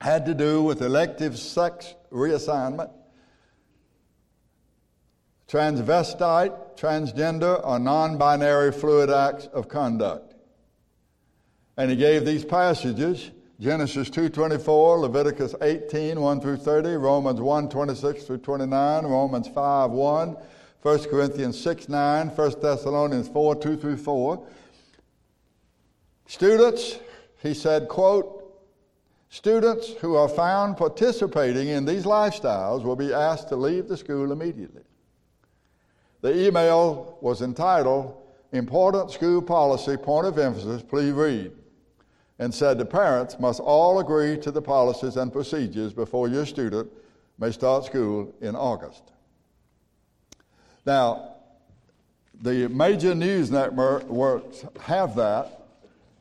[0.00, 2.90] had to do with elective sex reassignment
[5.48, 10.34] transvestite, transgender, or non binary fluid acts of conduct.
[11.76, 18.24] And he gave these passages Genesis 2:24, Leviticus 18 1 through 30, Romans 1 26
[18.24, 20.36] through 29, Romans 5 1,
[20.82, 24.46] 1 Corinthians 6 9, 1 Thessalonians 4 2 through 4.
[26.26, 26.98] Students,
[27.42, 28.42] he said, quote,
[29.30, 34.32] students who are found participating in these lifestyles will be asked to leave the school
[34.32, 34.82] immediately.
[36.20, 38.16] The email was entitled
[38.52, 41.52] Important School Policy Point of Emphasis, please read,
[42.38, 46.90] and said the parents must all agree to the policies and procedures before your student
[47.38, 49.12] may start school in August.
[50.86, 51.32] Now,
[52.42, 55.66] the major news networks have that,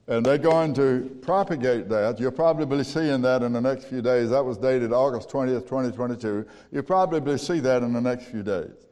[0.08, 2.20] and they're going to propagate that.
[2.20, 4.30] You'll probably seeing that in the next few days.
[4.30, 6.46] That was dated August 20th, 2022.
[6.72, 8.85] You'll probably see that in the next few days.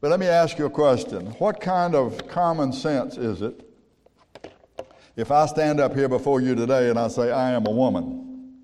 [0.00, 1.26] But let me ask you a question.
[1.38, 3.66] What kind of common sense is it
[5.16, 8.54] if I stand up here before you today and I say, I am a woman?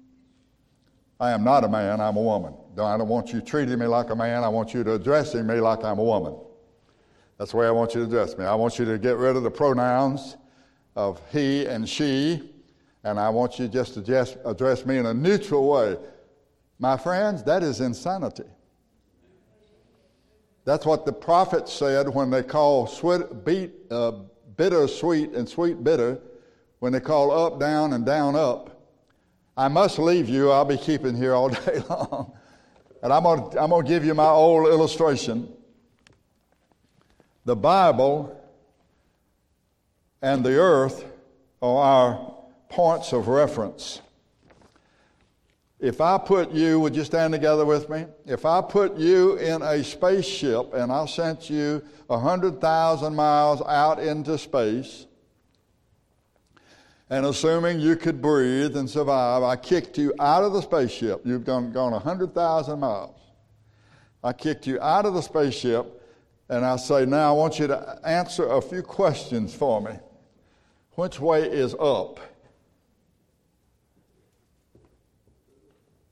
[1.21, 2.55] I am not a man, I'm a woman.
[2.73, 5.61] I don't want you treating me like a man, I want you to addressing me
[5.61, 6.39] like I'm a woman.
[7.39, 8.47] That's the way I want you to address me.
[8.47, 10.37] I want you to get rid of the pronouns
[10.95, 12.51] of he and she,
[13.05, 15.99] and I want you just to just address me in a neutral way.
[16.79, 18.45] My friends, that is insanity.
[20.67, 24.11] That's what the prophets said when they call sweet, beat, uh,
[24.57, 26.19] bitter sweet and sweet bitter,
[26.81, 28.91] when they call up down and down up.
[29.57, 30.51] I must leave you.
[30.51, 32.33] I'll be keeping here all day long.
[33.01, 35.49] And I'm going I'm to give you my old illustration.
[37.45, 38.37] The Bible
[40.21, 41.05] and the earth
[41.63, 42.35] are our
[42.69, 44.01] points of reference.
[45.79, 48.07] If I put you, would you stand together with me?
[48.25, 54.39] If I put you in a spaceship and I sent you 100,000 miles out into
[54.39, 55.07] space,
[57.09, 61.23] and assuming you could breathe and survive, I kicked you out of the spaceship.
[61.25, 63.21] You've gone, gone 100,000 miles.
[64.25, 66.03] I kicked you out of the spaceship
[66.49, 69.93] and I say, now I want you to answer a few questions for me.
[70.93, 72.19] Which way is up?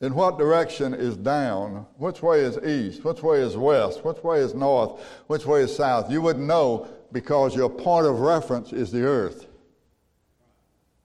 [0.04, 1.86] In what direction is down?
[1.96, 3.02] Which way is east?
[3.04, 4.04] Which way is west?
[4.04, 5.00] Which way is north?
[5.28, 6.10] Which way is south?
[6.10, 9.46] You wouldn't know because your point of reference is the earth.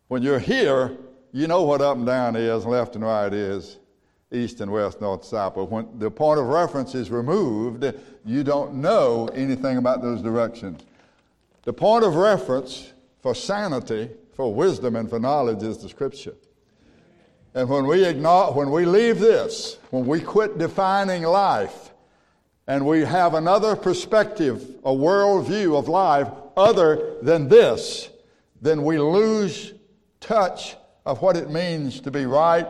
[0.10, 0.98] When you're here,
[1.32, 3.78] you know what up and down is, left and right is
[4.34, 5.56] east and west, north, and south.
[5.56, 7.86] But when the point of reference is removed,
[8.26, 10.82] you don't know anything about those directions.
[11.64, 12.92] The point of reference
[13.22, 16.36] for sanity, for wisdom, and for knowledge is the Scripture.
[17.54, 21.92] And when we ignore, when we leave this, when we quit defining life,
[22.68, 28.10] and we have another perspective, a worldview of life other than this,
[28.62, 29.74] then we lose
[30.20, 30.76] touch
[31.06, 32.68] of what it means to be right,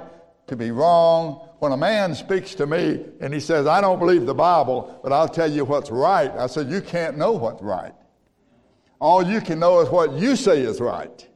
[0.47, 4.25] to be wrong, when a man speaks to me and he says, I don't believe
[4.25, 7.93] the Bible, but I'll tell you what's right, I said, You can't know what's right.
[8.99, 11.27] All you can know is what you say is right.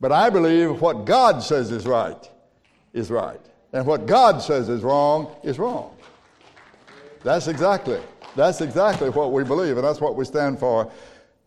[0.00, 2.30] But I believe what God says is right
[2.92, 3.40] is right.
[3.72, 5.96] And what God says is wrong is wrong.
[7.22, 8.00] That's exactly,
[8.34, 10.90] that's exactly what we believe, and that's what we stand for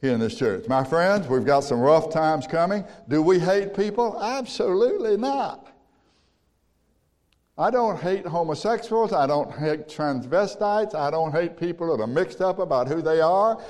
[0.01, 0.67] here in this church.
[0.67, 2.85] My friends, we've got some rough times coming.
[3.09, 4.21] Do we hate people?
[4.21, 5.67] Absolutely not.
[7.57, 9.13] I don't hate homosexuals.
[9.13, 10.95] I don't hate transvestites.
[10.95, 13.61] I don't hate people that are mixed up about who they are.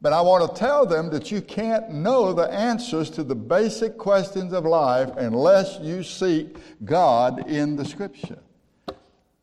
[0.00, 3.96] But I want to tell them that you can't know the answers to the basic
[3.96, 8.38] questions of life unless you seek God in the Scripture.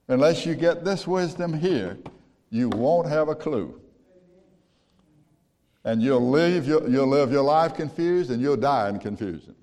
[0.08, 1.98] Unless you get this wisdom here,
[2.50, 3.80] you won't have a clue.
[5.84, 9.56] And you'll live your, you'll live your life confused and you'll die in confusion.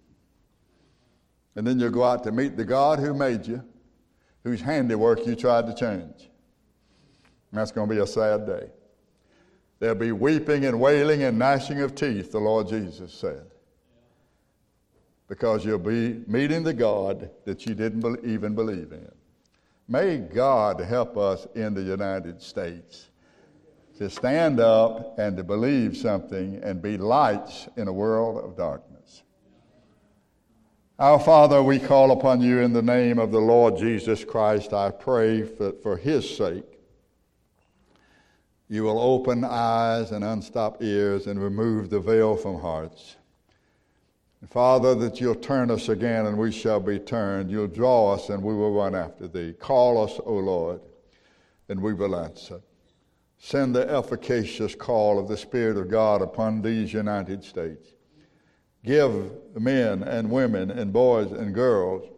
[1.55, 3.63] And then you'll go out to meet the God who made you
[4.45, 6.31] whose handiwork you tried to change.
[7.51, 8.71] And that's going to be a sad day.
[9.81, 13.47] There'll be weeping and wailing and gnashing of teeth, the Lord Jesus said.
[15.27, 19.11] Because you'll be meeting the God that you didn't even believe in.
[19.89, 23.09] May God help us in the United States
[23.97, 29.23] to stand up and to believe something and be lights in a world of darkness.
[30.99, 34.75] Our Father, we call upon you in the name of the Lord Jesus Christ.
[34.75, 36.70] I pray for, for his sake.
[38.71, 43.17] You will open eyes and unstop ears and remove the veil from hearts.
[44.49, 47.51] Father, that you'll turn us again and we shall be turned.
[47.51, 49.53] You'll draw us and we will run after thee.
[49.59, 50.81] Call us, O Lord,
[51.69, 52.63] and we will answer.
[53.37, 57.89] Send the efficacious call of the Spirit of God upon these United States
[58.85, 62.09] give men and women and boys and girls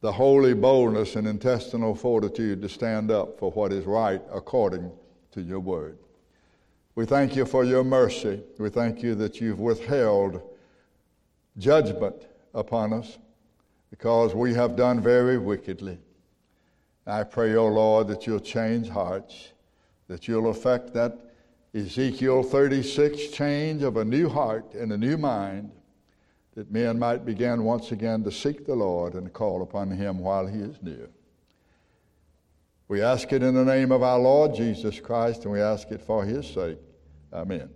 [0.00, 4.90] the holy boldness and intestinal fortitude to stand up for what is right according
[5.32, 5.98] to your word.
[6.94, 8.42] We thank you for your mercy.
[8.58, 10.42] We thank you that you've withheld
[11.58, 13.18] judgment upon us
[13.90, 15.98] because we have done very wickedly.
[17.06, 19.52] I pray, O oh Lord, that you'll change hearts,
[20.08, 21.18] that you'll effect that
[21.74, 25.70] Ezekiel 36 change of a new heart and a new mind,
[26.54, 30.46] that men might begin once again to seek the Lord and call upon him while
[30.46, 31.08] he is near.
[32.88, 36.02] We ask it in the name of our Lord Jesus Christ, and we ask it
[36.02, 36.78] for his sake.
[37.32, 37.70] Amen.